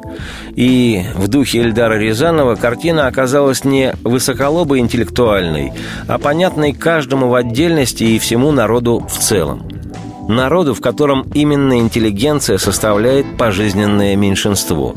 И 0.55 1.03
в 1.14 1.29
духе 1.29 1.61
Эльдара 1.61 1.95
Рязанова 1.95 2.57
картина 2.57 3.07
оказалась 3.07 3.64
не 3.64 3.95
высоколобой 4.03 4.81
интеллектуальной, 4.81 5.72
а 6.09 6.18
понятной 6.18 6.72
каждому 6.72 7.29
в 7.29 7.35
отдельности 7.35 8.05
и 8.05 8.18
всему 8.18 8.51
народу 8.51 9.07
в 9.09 9.18
целом. 9.18 9.66
Народу, 10.29 10.74
в 10.74 10.81
котором 10.81 11.22
именно 11.33 11.79
интеллигенция 11.79 12.59
составляет 12.59 13.39
пожизненное 13.39 14.14
меньшинство. 14.16 14.95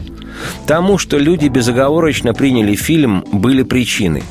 Тому, 0.65 0.97
что 0.97 1.17
люди 1.17 1.47
безоговорочно 1.47 2.33
приняли 2.33 2.75
фильм, 2.75 3.23
были 3.31 3.63
причины. 3.63 4.23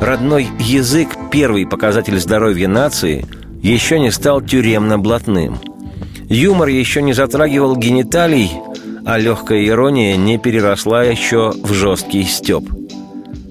Родной 0.00 0.48
язык, 0.60 1.08
первый 1.32 1.66
показатель 1.66 2.20
здоровья 2.20 2.68
нации– 2.68 3.26
еще 3.62 4.00
не 4.00 4.10
стал 4.10 4.40
тюремно-блатным. 4.40 5.58
Юмор 6.28 6.68
еще 6.68 7.00
не 7.02 7.12
затрагивал 7.12 7.76
гениталий, 7.76 8.50
а 9.06 9.18
легкая 9.18 9.64
ирония 9.66 10.16
не 10.16 10.38
переросла 10.38 11.04
еще 11.04 11.52
в 11.52 11.72
жесткий 11.72 12.24
степ. 12.24 12.64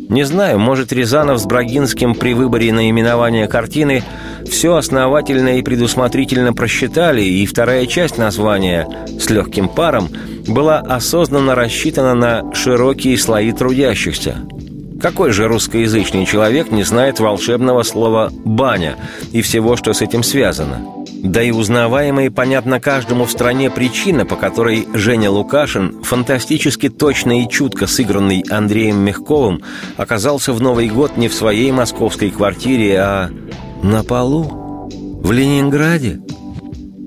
Не 0.09 0.23
знаю, 0.23 0.59
может, 0.59 0.91
Рязанов 0.91 1.39
с 1.39 1.45
Брагинским 1.45 2.15
при 2.15 2.33
выборе 2.33 2.73
наименования 2.73 3.47
картины 3.47 4.03
все 4.45 4.75
основательно 4.75 5.57
и 5.57 5.61
предусмотрительно 5.61 6.51
просчитали, 6.51 7.21
и 7.21 7.45
вторая 7.45 7.85
часть 7.85 8.17
названия 8.17 8.89
«С 9.17 9.29
легким 9.29 9.69
паром» 9.69 10.09
была 10.47 10.79
осознанно 10.79 11.55
рассчитана 11.55 12.13
на 12.13 12.53
широкие 12.53 13.17
слои 13.17 13.53
трудящихся– 13.53 14.35
какой 15.01 15.31
же 15.31 15.47
русскоязычный 15.47 16.25
человек 16.25 16.71
не 16.71 16.83
знает 16.83 17.19
волшебного 17.19 17.83
слова 17.83 18.31
«баня» 18.45 18.95
и 19.31 19.41
всего, 19.41 19.75
что 19.75 19.93
с 19.93 20.01
этим 20.01 20.23
связано? 20.23 20.85
Да 21.23 21.41
и 21.41 21.51
узнаваемая 21.51 22.27
и 22.27 22.29
понятна 22.29 22.79
каждому 22.79 23.25
в 23.25 23.31
стране 23.31 23.69
причина, 23.69 24.25
по 24.25 24.35
которой 24.35 24.87
Женя 24.93 25.29
Лукашин, 25.29 26.03
фантастически 26.03 26.89
точно 26.89 27.41
и 27.41 27.49
чутко 27.49 27.87
сыгранный 27.87 28.43
Андреем 28.49 28.97
Мягковым, 28.97 29.61
оказался 29.97 30.53
в 30.53 30.61
Новый 30.61 30.89
год 30.89 31.17
не 31.17 31.27
в 31.27 31.33
своей 31.33 31.71
московской 31.71 32.29
квартире, 32.29 32.99
а 32.99 33.29
на 33.83 34.03
полу, 34.03 34.89
в 35.23 35.31
Ленинграде. 35.31 36.21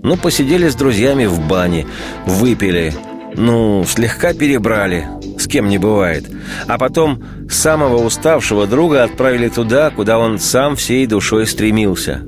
Ну, 0.02 0.16
посидели 0.16 0.68
с 0.68 0.74
друзьями 0.74 1.26
в 1.26 1.40
бане, 1.48 1.86
выпили, 2.26 2.92
ну, 3.34 3.84
слегка 3.86 4.34
перебрали, 4.34 5.08
кем 5.54 5.68
не 5.68 5.78
бывает. 5.78 6.28
А 6.66 6.78
потом 6.78 7.22
самого 7.48 8.04
уставшего 8.04 8.66
друга 8.66 9.04
отправили 9.04 9.48
туда, 9.48 9.90
куда 9.90 10.18
он 10.18 10.40
сам 10.40 10.74
всей 10.74 11.06
душой 11.06 11.46
стремился. 11.46 12.22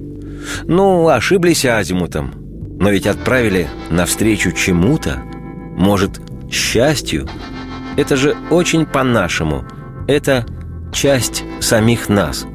Ну, 0.63 1.09
ошиблись 1.09 1.65
азимутом. 1.65 2.33
Но 2.79 2.89
ведь 2.89 3.09
отправили 3.09 3.67
навстречу 3.91 4.53
чему-то, 4.53 5.25
может, 5.77 6.21
счастью. 6.53 7.29
Это 7.97 8.15
же 8.15 8.37
очень 8.51 8.87
по-нашему. 8.87 9.65
Это 10.07 10.47
часть 10.93 11.43
самих 11.59 12.09
нас. 12.09 12.47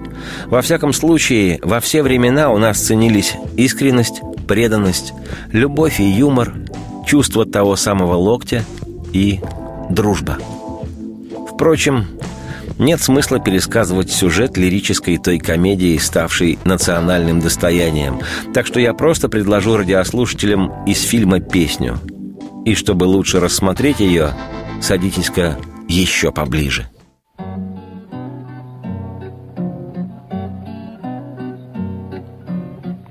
Во 0.45 0.61
всяком 0.61 0.93
случае, 0.93 1.59
во 1.63 1.82
все 1.82 2.01
времена 2.01 2.49
у 2.49 2.57
нас 2.57 2.80
ценились 2.80 3.36
искренность, 3.57 4.22
преданность, 4.47 5.11
любовь 5.51 5.99
и 5.99 6.05
юмор, 6.05 6.53
чувство 7.05 7.45
того 7.45 7.76
самого 7.76 8.13
локтя 8.13 8.63
и 9.11 9.41
дружба. 9.89 10.38
Впрочем, 11.62 12.07
нет 12.80 12.99
смысла 13.01 13.39
пересказывать 13.39 14.09
сюжет 14.09 14.57
лирической 14.57 15.20
той 15.20 15.38
комедии, 15.38 15.95
ставшей 15.99 16.57
национальным 16.66 17.39
достоянием. 17.39 18.20
Так 18.51 18.66
что 18.66 18.80
я 18.80 18.95
просто 18.95 19.30
предложу 19.30 19.78
радиослушателям 19.78 20.84
из 20.86 21.03
фильма 21.03 21.39
песню. 21.39 21.99
И 22.66 22.74
чтобы 22.74 23.03
лучше 23.03 23.39
рассмотреть 23.39 23.99
ее, 23.99 24.34
садитесь-ка 24.82 25.55
еще 25.88 26.32
поближе. 26.32 26.89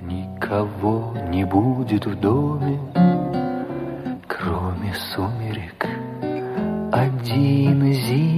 Никого 0.03 1.16
не 1.28 1.44
будет 1.44 2.05
в 2.05 2.18
доме, 2.18 2.80
кроме 4.26 4.92
сумерек. 5.14 5.86
Один 6.92 7.92
зимний 7.92 8.29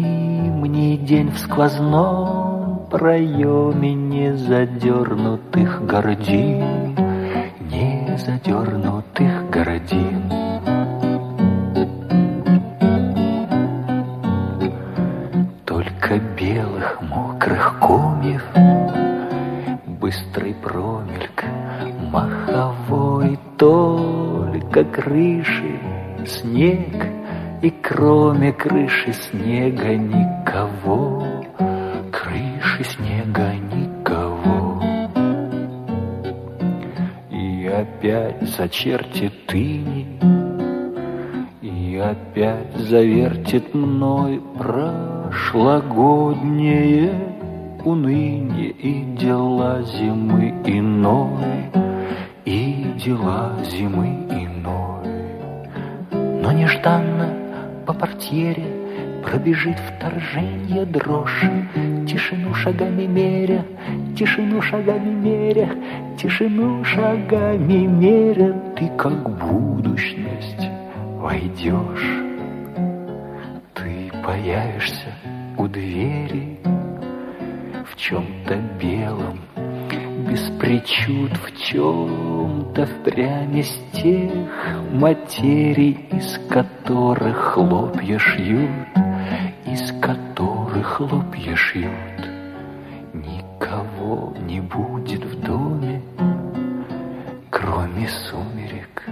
день 1.05 1.31
в 1.31 1.39
сквозном 1.39 2.87
проеме 2.91 3.95
не 3.95 4.37
задернутых 4.37 5.85
гордин, 5.85 6.97
не 7.71 8.17
задернутых 8.17 9.51
гордин. 9.51 10.31
Только 15.67 16.19
белых 16.39 17.03
мокрых 17.03 17.79
комьев 17.81 18.45
быстрый 20.01 20.55
промельк 20.55 21.45
маховой, 22.13 23.39
только 23.59 24.85
крыши 24.85 25.81
снег— 26.27 27.07
и 27.63 27.71
кроме 27.71 28.53
крыши 28.53 29.13
снега 29.13 29.97
никого, 30.53 31.25
крыши 32.11 32.85
снега 32.85 33.55
никого. 33.55 34.83
И 37.31 37.67
опять 37.67 38.43
зачертит 38.43 39.47
тыни, 39.47 40.07
и 41.63 41.97
опять 41.97 42.77
завертит 42.77 43.73
мной 43.75 44.43
прошлогоднее 44.59 47.15
уныние 47.85 48.71
и 48.71 49.05
дела 49.17 49.83
зимы 49.83 50.55
иной, 50.67 51.71
и 52.45 52.93
дела 53.03 53.57
зимы 53.65 54.27
иной. 54.31 55.09
Но 56.43 56.53
нежданно 56.53 57.31
по 57.87 57.95
портьере 57.95 58.82
Пробежит 59.23 59.77
вторжение 59.79 60.85
дрожь, 60.85 61.45
Тишину 62.09 62.55
шагами 62.55 63.07
меря, 63.07 63.65
Тишину 64.17 64.61
шагами 64.61 65.11
меря, 65.11 65.71
Тишину 66.19 66.85
шагами 66.85 67.87
меря, 67.87 68.53
Ты 68.77 68.89
как 68.99 69.31
будущность 69.39 70.69
войдешь. 71.19 72.23
Ты 73.75 74.11
появишься 74.25 75.15
у 75.57 75.69
двери 75.69 76.59
В 77.91 77.97
чем-то 77.97 78.57
белом, 78.81 79.39
без 80.29 80.51
причуд 80.59 81.33
в 81.33 81.57
чем-то 81.57 82.87
впрямь 82.87 83.59
из 83.59 83.71
тех 83.93 84.33
материй, 84.93 86.07
из 86.11 86.39
которых 86.49 87.37
хлопья 87.37 88.19
шьют, 88.19 88.71
хлопья 90.93 91.57
шьют. 91.57 92.21
Никого 93.15 94.35
не 94.47 94.61
будет 94.61 95.25
в 95.25 95.41
доме, 95.41 96.03
кроме 97.49 98.07
сумерек. 98.09 99.03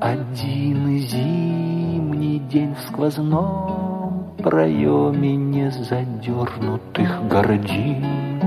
Один 0.00 0.98
зимний 1.00 2.38
день 2.38 2.74
в 2.74 2.80
сквозном 2.88 4.34
проеме 4.38 5.36
не 5.36 5.70
задернутых 5.70 7.28
гордин 7.28 8.40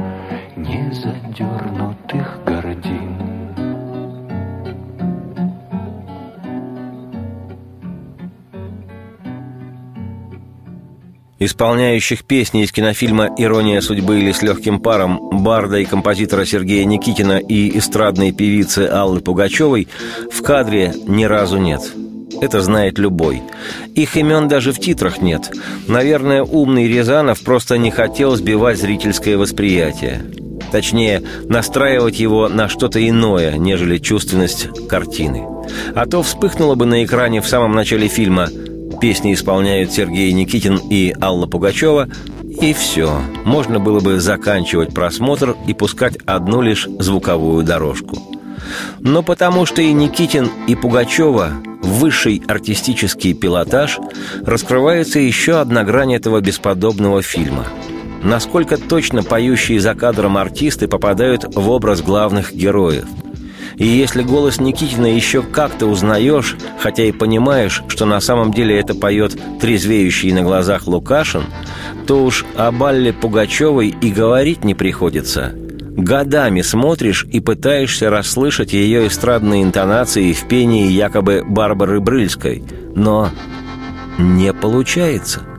не 0.56 0.92
задернутых 0.92 2.40
гордин. 2.46 3.33
Исполняющих 11.46 12.24
песни 12.24 12.64
из 12.64 12.72
кинофильма 12.72 13.30
«Ирония 13.38 13.82
судьбы» 13.82 14.20
или 14.20 14.32
«С 14.32 14.42
легким 14.42 14.80
паром» 14.80 15.20
барда 15.44 15.78
и 15.80 15.86
композитора 15.86 16.46
Сергея 16.46 16.86
Никитина 16.86 17.38
и 17.38 17.78
эстрадной 17.78 18.32
певицы 18.32 18.88
Аллы 18.88 19.20
Пугачевой 19.20 19.90
в 20.32 20.42
кадре 20.42 20.94
ни 21.06 21.26
разу 21.26 21.58
нет– 21.58 21.82
это 22.42 22.62
знает 22.62 22.98
любой. 22.98 23.42
Их 23.96 24.18
имен 24.18 24.48
даже 24.48 24.72
в 24.72 24.80
титрах 24.80 25.22
нет. 25.22 25.52
Наверное, 25.88 26.44
умный 26.44 26.88
Рязанов 26.88 27.42
просто 27.42 27.78
не 27.78 27.92
хотел 27.92 28.36
сбивать 28.36 28.80
зрительское 28.80 29.38
восприятие. 29.38 30.24
Точнее, 30.72 31.22
настраивать 31.46 32.20
его 32.20 32.48
на 32.50 32.70
что-то 32.70 33.06
иное, 33.08 33.58
нежели 33.58 33.98
чувственность 33.98 34.68
картины. 34.88 35.44
А 35.94 36.06
то 36.06 36.24
вспыхнуло 36.24 36.76
бы 36.76 36.86
на 36.86 37.04
экране 37.04 37.42
в 37.42 37.48
самом 37.48 37.74
начале 37.74 38.08
фильма 38.08 38.48
Песни 39.00 39.34
исполняют 39.34 39.92
Сергей 39.92 40.32
Никитин 40.32 40.80
и 40.90 41.14
Алла 41.22 41.46
Пугачева, 41.48 42.08
и 42.62 42.74
все. 42.74 43.22
Можно 43.46 43.80
было 43.80 44.00
бы 44.00 44.20
заканчивать 44.20 44.94
просмотр 44.94 45.56
и 45.68 45.74
пускать 45.74 46.18
одну 46.26 46.62
лишь 46.62 46.88
звуковую 47.00 47.64
дорожку. 47.64 48.18
но 49.00 49.22
потому 49.24 49.66
что 49.66 49.82
и 49.82 49.92
Никитин, 49.92 50.50
и 50.68 50.76
Пугачева 50.76 51.52
высший 51.82 52.42
артистический 52.48 53.34
пилотаж, 53.34 54.00
раскрывается 54.46 55.20
еще 55.20 55.60
одна 55.60 55.84
грань 55.84 56.14
этого 56.14 56.40
бесподобного 56.40 57.22
фильма. 57.22 57.68
Насколько 58.24 58.78
точно 58.78 59.22
поющие 59.22 59.82
за 59.82 59.96
кадром 59.96 60.38
артисты 60.38 60.88
попадают 60.88 61.44
в 61.56 61.70
образ 61.70 62.02
главных 62.02 62.54
героев. 62.54 63.06
И 63.78 63.86
если 63.86 64.24
голос 64.24 64.60
Никитина 64.60 65.08
еще 65.08 65.42
как-то 65.42 65.88
узнаешь, 65.88 66.56
хотя 66.80 67.04
и 67.04 67.12
понимаешь, 67.12 67.84
что 67.88 68.06
на 68.06 68.20
самом 68.20 68.54
деле 68.54 68.80
это 68.80 68.94
поет 68.96 69.38
трезвеющий 69.60 70.32
на 70.32 70.42
глазах 70.42 70.88
Лукашин, 70.88 71.44
то 72.06 72.24
уж 72.24 72.46
о 72.56 72.72
Балле 72.72 73.14
Пугачевой 73.14 73.90
и 73.90 74.12
говорить 74.12 74.64
не 74.64 74.76
приходится– 74.76 75.54
Годами 75.96 76.62
смотришь 76.62 77.28
и 77.32 77.40
пытаешься 77.40 78.10
расслышать 78.10 78.74
ее 78.74 79.08
эстрадные 79.08 79.62
интонации 79.62 80.34
в 80.34 80.48
пении 80.48 80.88
якобы 80.88 81.44
Барбары 81.48 82.00
Брыльской, 82.00 82.64
но 82.96 83.30
не 84.18 84.54
получается– 84.54 85.44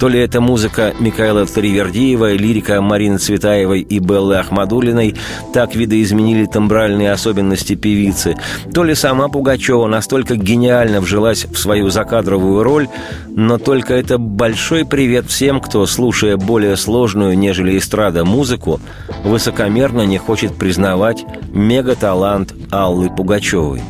то 0.00 0.08
ли 0.08 0.18
это 0.18 0.40
музыка 0.40 0.94
Михаила 0.98 1.44
Таривердиева, 1.44 2.32
лирика 2.32 2.80
Марины 2.80 3.18
Цветаевой 3.18 3.82
и 3.82 3.98
Беллы 3.98 4.38
Ахмадулиной 4.38 5.14
так 5.52 5.76
видоизменили 5.76 6.46
тембральные 6.46 7.12
особенности 7.12 7.74
певицы, 7.74 8.34
то 8.72 8.82
ли 8.82 8.94
сама 8.94 9.28
Пугачева 9.28 9.86
настолько 9.88 10.36
гениально 10.36 11.02
вжилась 11.02 11.44
в 11.44 11.58
свою 11.58 11.90
закадровую 11.90 12.62
роль, 12.62 12.88
но 13.28 13.58
только 13.58 13.92
это 13.92 14.16
большой 14.16 14.86
привет 14.86 15.26
всем, 15.26 15.60
кто, 15.60 15.84
слушая 15.84 16.38
более 16.38 16.78
сложную, 16.78 17.36
нежели 17.36 17.76
эстрада, 17.76 18.24
музыку, 18.24 18.80
высокомерно 19.22 20.06
не 20.06 20.16
хочет 20.16 20.56
признавать 20.56 21.26
мегаталант 21.52 22.54
Аллы 22.70 23.10
Пугачевой. 23.10 23.82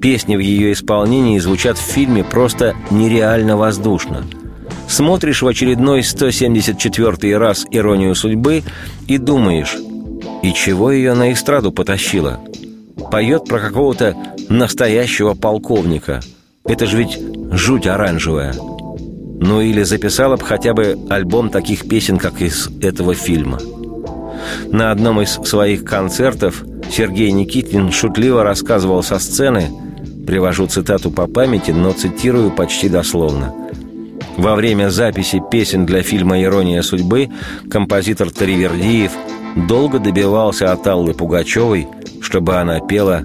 Песни 0.00 0.36
в 0.36 0.40
ее 0.40 0.70
исполнении 0.72 1.40
звучат 1.40 1.78
в 1.78 1.82
фильме 1.82 2.22
просто 2.22 2.74
нереально 2.92 3.56
воздушно– 3.56 4.24
Смотришь 4.92 5.40
в 5.40 5.46
очередной 5.46 6.02
174 6.02 7.38
раз 7.38 7.64
«Иронию 7.70 8.14
судьбы» 8.14 8.62
и 9.08 9.16
думаешь, 9.16 9.74
и 10.42 10.52
чего 10.52 10.92
ее 10.92 11.14
на 11.14 11.32
эстраду 11.32 11.72
потащило? 11.72 12.40
Поет 13.10 13.46
про 13.46 13.58
какого-то 13.58 14.14
настоящего 14.50 15.32
полковника. 15.32 16.20
Это 16.66 16.84
же 16.84 16.98
ведь 16.98 17.18
жуть 17.52 17.86
оранжевая. 17.86 18.52
Ну 18.52 19.62
или 19.62 19.82
записала 19.82 20.36
бы 20.36 20.44
хотя 20.44 20.74
бы 20.74 20.98
альбом 21.08 21.48
таких 21.48 21.88
песен, 21.88 22.18
как 22.18 22.42
из 22.42 22.68
этого 22.82 23.14
фильма. 23.14 23.60
На 24.66 24.90
одном 24.90 25.22
из 25.22 25.30
своих 25.30 25.84
концертов 25.84 26.64
Сергей 26.94 27.32
Никитин 27.32 27.92
шутливо 27.92 28.44
рассказывал 28.44 29.02
со 29.02 29.18
сцены, 29.18 29.70
привожу 30.26 30.66
цитату 30.66 31.10
по 31.10 31.26
памяти, 31.26 31.70
но 31.70 31.92
цитирую 31.92 32.50
почти 32.50 32.90
дословно– 32.90 33.54
во 34.36 34.54
время 34.54 34.90
записи 34.90 35.42
песен 35.50 35.86
для 35.86 36.02
фильма 36.02 36.40
«Ирония 36.42 36.82
судьбы» 36.82 37.30
композитор 37.70 38.30
Таривердиев 38.30 39.12
долго 39.68 39.98
добивался 39.98 40.72
от 40.72 40.86
Аллы 40.86 41.14
Пугачевой, 41.14 41.88
чтобы 42.20 42.56
она 42.56 42.80
пела 42.80 43.24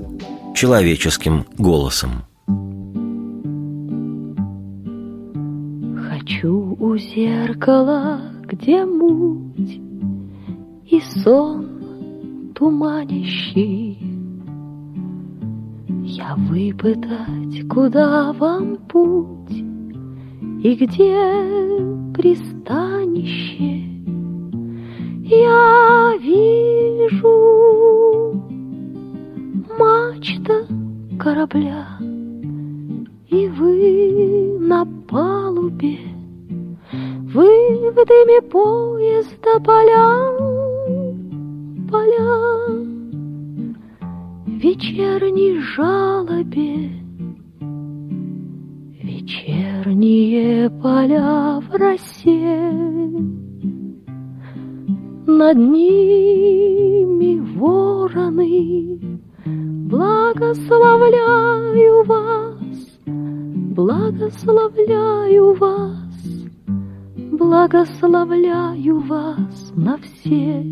человеческим 0.56 1.46
голосом. 1.58 2.24
Хочу 6.10 6.76
у 6.80 6.98
зеркала, 6.98 8.22
где 8.44 8.86
муть 8.86 9.80
и 10.90 11.02
сон 11.24 12.52
туманящий. 12.56 13.98
Я 16.04 16.36
выпытать, 16.36 17.68
куда 17.70 18.34
вам 18.34 18.78
путь, 18.78 19.37
и 20.64 20.76
где 20.76 21.16
пристанище? 22.16 23.84
Я 25.24 26.14
вижу 26.20 27.28
мачта 29.78 30.66
корабля, 31.20 31.86
и 33.30 33.48
вы 33.50 34.58
на 34.60 34.86
палубе, 35.08 36.00
вы 36.92 37.92
в 37.92 38.06
дыме 38.06 38.42
поезда 38.42 39.60
поля, 39.64 40.32
поля, 41.90 42.88
вечерней 44.48 45.60
жалобе 45.60 47.07
Вечерние 49.98 50.70
поля 50.70 51.60
в 51.60 51.76
росе, 51.76 52.72
Над 55.26 55.58
ними 55.58 57.40
вороны, 57.58 59.00
Благословляю 59.90 62.04
вас, 62.04 63.00
благословляю 63.76 65.56
вас, 65.56 66.46
Благословляю 67.32 69.00
вас 69.00 69.74
на 69.76 69.98
все 69.98 70.64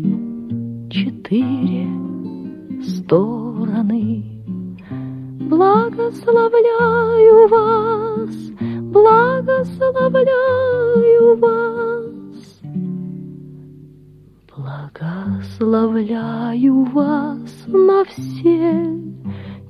четыре 0.88 1.88
стороны. 2.80 4.22
Благословляю 5.48 7.48
вас, 7.48 8.30
благословляю 8.96 11.36
вас. 11.38 12.60
Благословляю 14.56 16.84
вас 16.84 17.40
на 17.66 18.04
все 18.04 18.86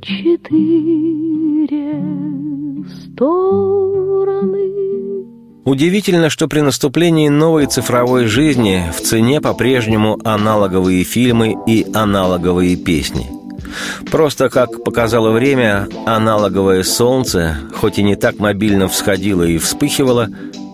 четыре 0.01 2.03
стороны. 3.03 4.71
Удивительно, 5.65 6.31
что 6.31 6.47
при 6.47 6.61
наступлении 6.61 7.29
новой 7.29 7.67
цифровой 7.67 8.27
жизни 8.27 8.85
в 8.97 9.01
цене 9.01 9.41
по-прежнему 9.41 10.21
аналоговые 10.23 11.03
фильмы 11.03 11.57
и 11.67 11.85
аналоговые 11.93 12.77
песни– 12.77 13.27
Просто, 14.11 14.49
как 14.49 14.85
показало 14.85 15.31
время, 15.31 15.89
аналоговое 16.07 16.83
солнце, 16.83 17.57
хоть 17.75 17.99
и 17.99 18.03
не 18.03 18.17
так 18.17 18.39
мобильно 18.39 18.89
всходило 18.89 19.43
и 19.43 19.59
вспыхивало, 19.59 20.29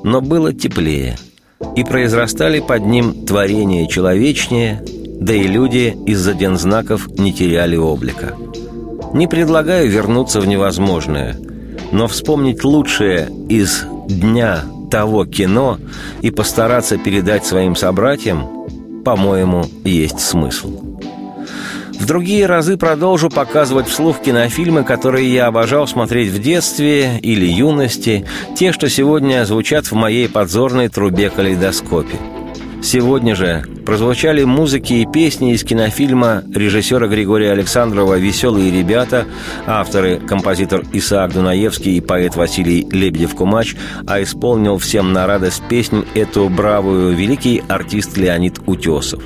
но 0.04 0.20
было 0.20 0.52
теплее. 0.52 1.16
И 1.76 1.84
произрастали 1.84 2.60
под 2.60 2.84
ним 2.84 3.24
творения 3.24 3.86
человечнее, 3.86 4.82
да 5.20 5.34
и 5.34 5.46
люди 5.46 5.96
из-за 6.06 6.34
дензнаков 6.34 7.08
не 7.18 7.32
теряли 7.32 7.76
облика. 7.76 8.34
Не 9.12 9.26
предлагаю 9.26 9.88
вернуться 9.88 10.40
в 10.40 10.46
невозможное, 10.46 11.36
но 11.92 12.08
вспомнить 12.08 12.64
лучшее 12.64 13.28
из 13.48 13.84
дня 14.08 14.62
того 14.90 15.24
кино 15.24 15.78
и 16.20 16.30
постараться 16.30 16.98
передать 16.98 17.46
своим 17.46 17.76
собратьям, 17.76 18.48
по-моему, 19.04 19.64
есть 19.84 20.20
смысл. 20.20 20.91
В 22.02 22.04
другие 22.04 22.46
разы 22.46 22.76
продолжу 22.76 23.30
показывать 23.30 23.86
вслух 23.86 24.20
кинофильмы, 24.20 24.82
которые 24.82 25.32
я 25.32 25.46
обожал 25.46 25.86
смотреть 25.86 26.30
в 26.30 26.40
детстве 26.40 27.20
или 27.20 27.46
юности, 27.46 28.26
те, 28.56 28.72
что 28.72 28.90
сегодня 28.90 29.44
звучат 29.44 29.86
в 29.86 29.92
моей 29.92 30.28
подзорной 30.28 30.88
трубе 30.88 31.30
калейдоскопе. 31.30 32.41
Сегодня 32.82 33.36
же 33.36 33.64
прозвучали 33.86 34.42
музыки 34.42 34.92
и 34.94 35.06
песни 35.06 35.52
из 35.54 35.62
кинофильма 35.62 36.42
режиссера 36.52 37.06
Григория 37.06 37.52
Александрова 37.52 38.18
«Веселые 38.18 38.72
ребята», 38.72 39.24
авторы– 39.66 40.20
композитор 40.26 40.82
Исаак 40.92 41.32
Дунаевский 41.32 41.96
и 41.96 42.00
поэт 42.00 42.34
Василий 42.34 42.84
Лебедев-Кумач, 42.90 43.76
а 44.06 44.20
исполнил 44.20 44.78
всем 44.78 45.12
на 45.12 45.28
радость 45.28 45.62
песнь 45.68 46.04
эту 46.14 46.48
бравую 46.48 47.14
великий 47.14 47.62
артист 47.68 48.16
Леонид 48.16 48.58
Утесов. 48.66 49.22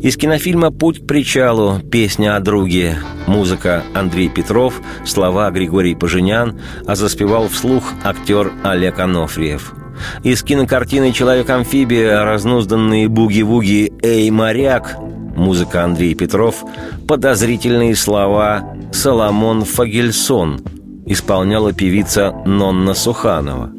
Из 0.00 0.16
кинофильма 0.16 0.72
«Путь 0.72 1.04
к 1.04 1.06
причалу» 1.06 1.78
песня 1.78 2.34
о 2.34 2.40
друге, 2.40 2.98
музыка 3.28 3.84
Андрей 3.94 4.28
Петров, 4.28 4.80
слова 5.04 5.50
Григорий 5.52 5.94
Поженян, 5.94 6.60
а 6.86 6.96
заспевал 6.96 7.48
вслух 7.48 7.84
актер 8.02 8.52
Олег 8.64 8.98
Анофриев– 8.98 9.74
из 10.22 10.42
кинокартины 10.42 11.12
«Человек-амфибия» 11.12 12.24
разнузданные 12.24 13.08
буги-вуги 13.08 13.92
«Эй, 14.02 14.30
моряк» 14.30 14.96
музыка 15.36 15.84
Андрей 15.84 16.14
Петров, 16.14 16.64
подозрительные 17.06 17.94
слова 17.94 18.74
Соломон 18.92 19.64
Фагельсон 19.64 20.62
исполняла 21.04 21.72
певица 21.72 22.32
Нонна 22.46 22.94
Суханова. 22.94 23.70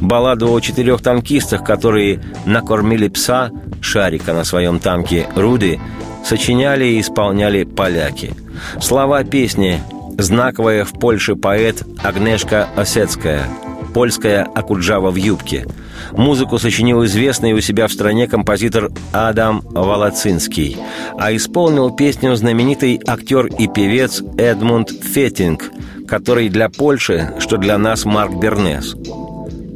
Балладу 0.00 0.52
о 0.52 0.60
четырех 0.60 1.02
танкистах, 1.02 1.62
которые 1.62 2.20
накормили 2.46 3.08
пса, 3.08 3.50
шарика 3.80 4.32
на 4.32 4.44
своем 4.44 4.78
танке 4.78 5.28
Руды, 5.36 5.78
сочиняли 6.24 6.86
и 6.86 7.00
исполняли 7.00 7.64
поляки– 7.64 8.32
Слова 8.80 9.24
песни 9.24 9.80
знаковая 10.18 10.84
в 10.84 10.92
Польше 10.92 11.36
поэт 11.36 11.82
Агнешка 12.02 12.68
Осецкая, 12.76 13.46
польская 13.94 14.42
Акуджава 14.42 15.10
в 15.10 15.16
юбке. 15.16 15.66
Музыку 16.12 16.58
сочинил 16.58 17.04
известный 17.04 17.52
у 17.52 17.60
себя 17.60 17.86
в 17.86 17.92
стране 17.92 18.26
композитор 18.26 18.90
Адам 19.12 19.62
Волоцинский, 19.64 20.76
а 21.18 21.34
исполнил 21.34 21.90
песню 21.90 22.34
знаменитый 22.36 23.00
актер 23.06 23.46
и 23.46 23.68
певец 23.68 24.22
Эдмунд 24.36 24.90
Феттинг, 24.90 25.70
который 26.06 26.50
для 26.50 26.68
Польши, 26.68 27.34
что 27.38 27.56
для 27.56 27.78
нас 27.78 28.04
Марк 28.04 28.34
Бернес. 28.34 28.94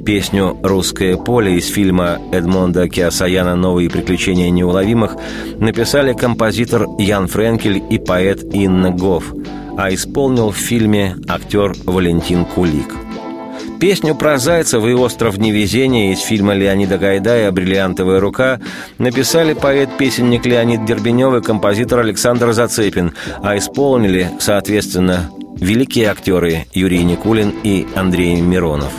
Песню 0.04 0.58
«Русское 0.62 1.16
поле» 1.16 1.56
из 1.56 1.68
фильма 1.68 2.18
Эдмонда 2.32 2.88
Киасаяна 2.88 3.56
«Новые 3.56 3.90
приключения 3.90 4.50
неуловимых» 4.50 5.16
написали 5.58 6.14
композитор 6.14 6.86
Ян 6.98 7.28
Френкель 7.28 7.82
и 7.90 7.98
поэт 7.98 8.42
Инна 8.54 8.90
Гофф– 8.90 9.32
а 9.78 9.94
исполнил 9.94 10.50
в 10.50 10.56
фильме 10.56 11.14
актер 11.28 11.72
Валентин 11.84 12.44
Кулик. 12.44 12.96
Песню 13.80 14.16
про 14.16 14.38
Зайцева 14.38 14.88
и 14.88 14.92
«Остров 14.92 15.38
невезения» 15.38 16.12
из 16.12 16.18
фильма 16.18 16.52
Леонида 16.52 16.98
Гайдая 16.98 17.52
«Бриллиантовая 17.52 18.18
рука» 18.18 18.60
написали 18.98 19.52
поэт-песенник 19.52 20.44
Леонид 20.46 20.84
Дербенев 20.84 21.34
и 21.34 21.40
композитор 21.40 22.00
Александр 22.00 22.52
Зацепин, 22.52 23.12
а 23.40 23.56
исполнили, 23.56 24.30
соответственно, 24.40 25.30
великие 25.60 26.10
актеры 26.10 26.66
Юрий 26.72 27.04
Никулин 27.04 27.54
и 27.62 27.86
Андрей 27.94 28.40
Миронов. 28.40 28.92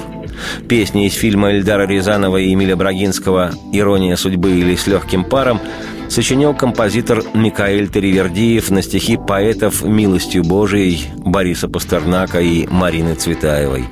Песни 0.70 1.08
из 1.08 1.14
фильма 1.14 1.52
Эльдара 1.52 1.86
Рязанова 1.86 2.38
и 2.38 2.54
Эмиля 2.54 2.78
Брагинского 2.78 3.52
«Ирония 3.74 4.16
судьбы» 4.16 4.52
или 4.52 4.76
«С 4.76 4.88
легким 4.88 5.26
паром» 5.26 5.60
сочинил 6.08 6.54
композитор 6.54 7.24
Микаэль 7.34 7.90
Теревердиев 7.90 8.70
на 8.70 8.82
стихи 8.82 9.18
поэтов 9.18 9.84
«Милостью 9.84 10.44
Божией» 10.44 11.08
Бориса 11.18 11.68
Пастернака 11.68 12.40
и 12.40 12.66
Марины 12.68 13.16
Цветаевой. 13.16 13.84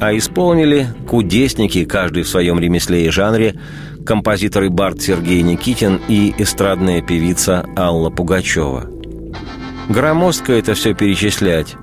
А 0.00 0.16
исполнили 0.16 0.88
кудесники, 1.08 1.84
каждый 1.84 2.22
в 2.22 2.28
своем 2.28 2.58
ремесле 2.58 3.06
и 3.06 3.10
жанре, 3.10 3.54
композиторы 4.06 4.70
Барт 4.70 5.02
Сергей 5.02 5.42
Никитин 5.42 6.00
и 6.08 6.34
эстрадная 6.38 7.02
певица 7.02 7.66
Алла 7.76 8.10
Пугачева. 8.10 8.90
Громоздко 9.88 10.52
это 10.52 10.74
все 10.74 10.94
перечислять, 10.94 11.74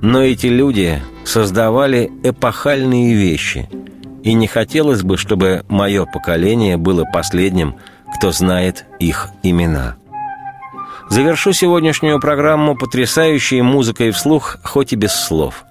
но 0.00 0.22
эти 0.22 0.46
люди 0.46 1.02
создавали 1.24 2.10
эпохальные 2.22 3.14
вещи, 3.14 3.68
и 4.22 4.34
не 4.34 4.46
хотелось 4.46 5.02
бы, 5.02 5.16
чтобы 5.16 5.64
мое 5.68 6.04
поколение 6.04 6.76
было 6.76 7.04
последним– 7.12 7.76
кто 8.12 8.30
знает 8.30 8.84
их 8.98 9.30
имена. 9.42 9.96
Завершу 11.08 11.52
сегодняшнюю 11.52 12.20
программу 12.20 12.76
потрясающей 12.76 13.60
музыкой 13.60 14.12
вслух, 14.12 14.58
хоть 14.62 14.92
и 14.92 14.96
без 14.96 15.12
слов. 15.12 15.64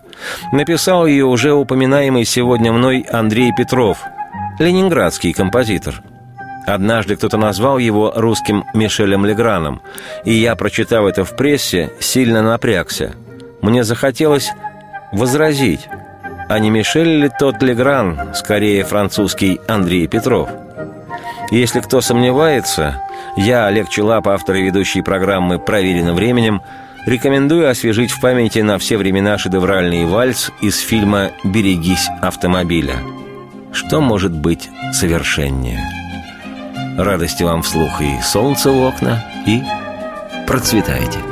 Написал 0.52 1.06
ее 1.06 1.26
уже 1.26 1.54
упоминаемый 1.54 2.26
сегодня 2.26 2.72
мной 2.72 3.06
Андрей 3.10 3.52
Петров, 3.56 4.00
ленинградский 4.60 5.34
композитор. 5.34 6.02
Однажды 6.68 7.16
кто-то 7.16 7.38
назвал 7.38 7.78
его 7.80 8.14
русским 8.16 8.66
Мишелем 8.74 9.26
Леграном, 9.26 9.82
и 10.26 10.34
я, 10.34 10.56
прочитав 10.56 11.06
это 11.06 11.24
в 11.24 11.36
прессе, 11.36 11.92
сильно 12.00 12.42
напрягся. 12.42 13.14
Мне 13.62 13.84
захотелось 13.84 14.52
возразить, 15.12 15.88
а 16.50 16.60
не 16.60 16.70
Мишель 16.70 17.22
ли 17.22 17.30
тот 17.40 17.62
Легран, 17.62 18.34
скорее 18.36 18.84
французский 18.84 19.60
Андрей 19.68 20.08
Петров– 20.08 20.50
если 21.52 21.82
кто 21.82 22.00
сомневается, 22.00 23.04
я, 23.36 23.66
Олег 23.68 23.90
Челап, 23.90 24.30
автор 24.30 24.56
и 24.56 24.62
ведущий 24.62 25.02
программы 25.02 25.60
«Проверено 25.60 26.14
временем», 26.14 26.62
рекомендую 27.06 27.70
освежить 27.70 28.12
в 28.12 28.20
памяти 28.22 28.60
на 28.60 28.78
все 28.78 28.98
времена 28.98 29.38
шедевральный 29.38 30.06
вальс 30.06 30.52
из 30.62 30.80
фильма 30.80 31.32
«Берегись 31.44 32.08
автомобиля». 32.22 32.98
Что 33.74 34.02
может 34.02 34.32
быть 34.32 34.70
совершеннее? 34.94 35.80
Радости 36.98 37.44
вам 37.44 37.62
вслух 37.62 38.02
и 38.02 38.22
солнце 38.22 38.70
в 38.70 38.84
окна, 38.84 39.24
и 39.48 39.62
процветайте! 40.46 41.31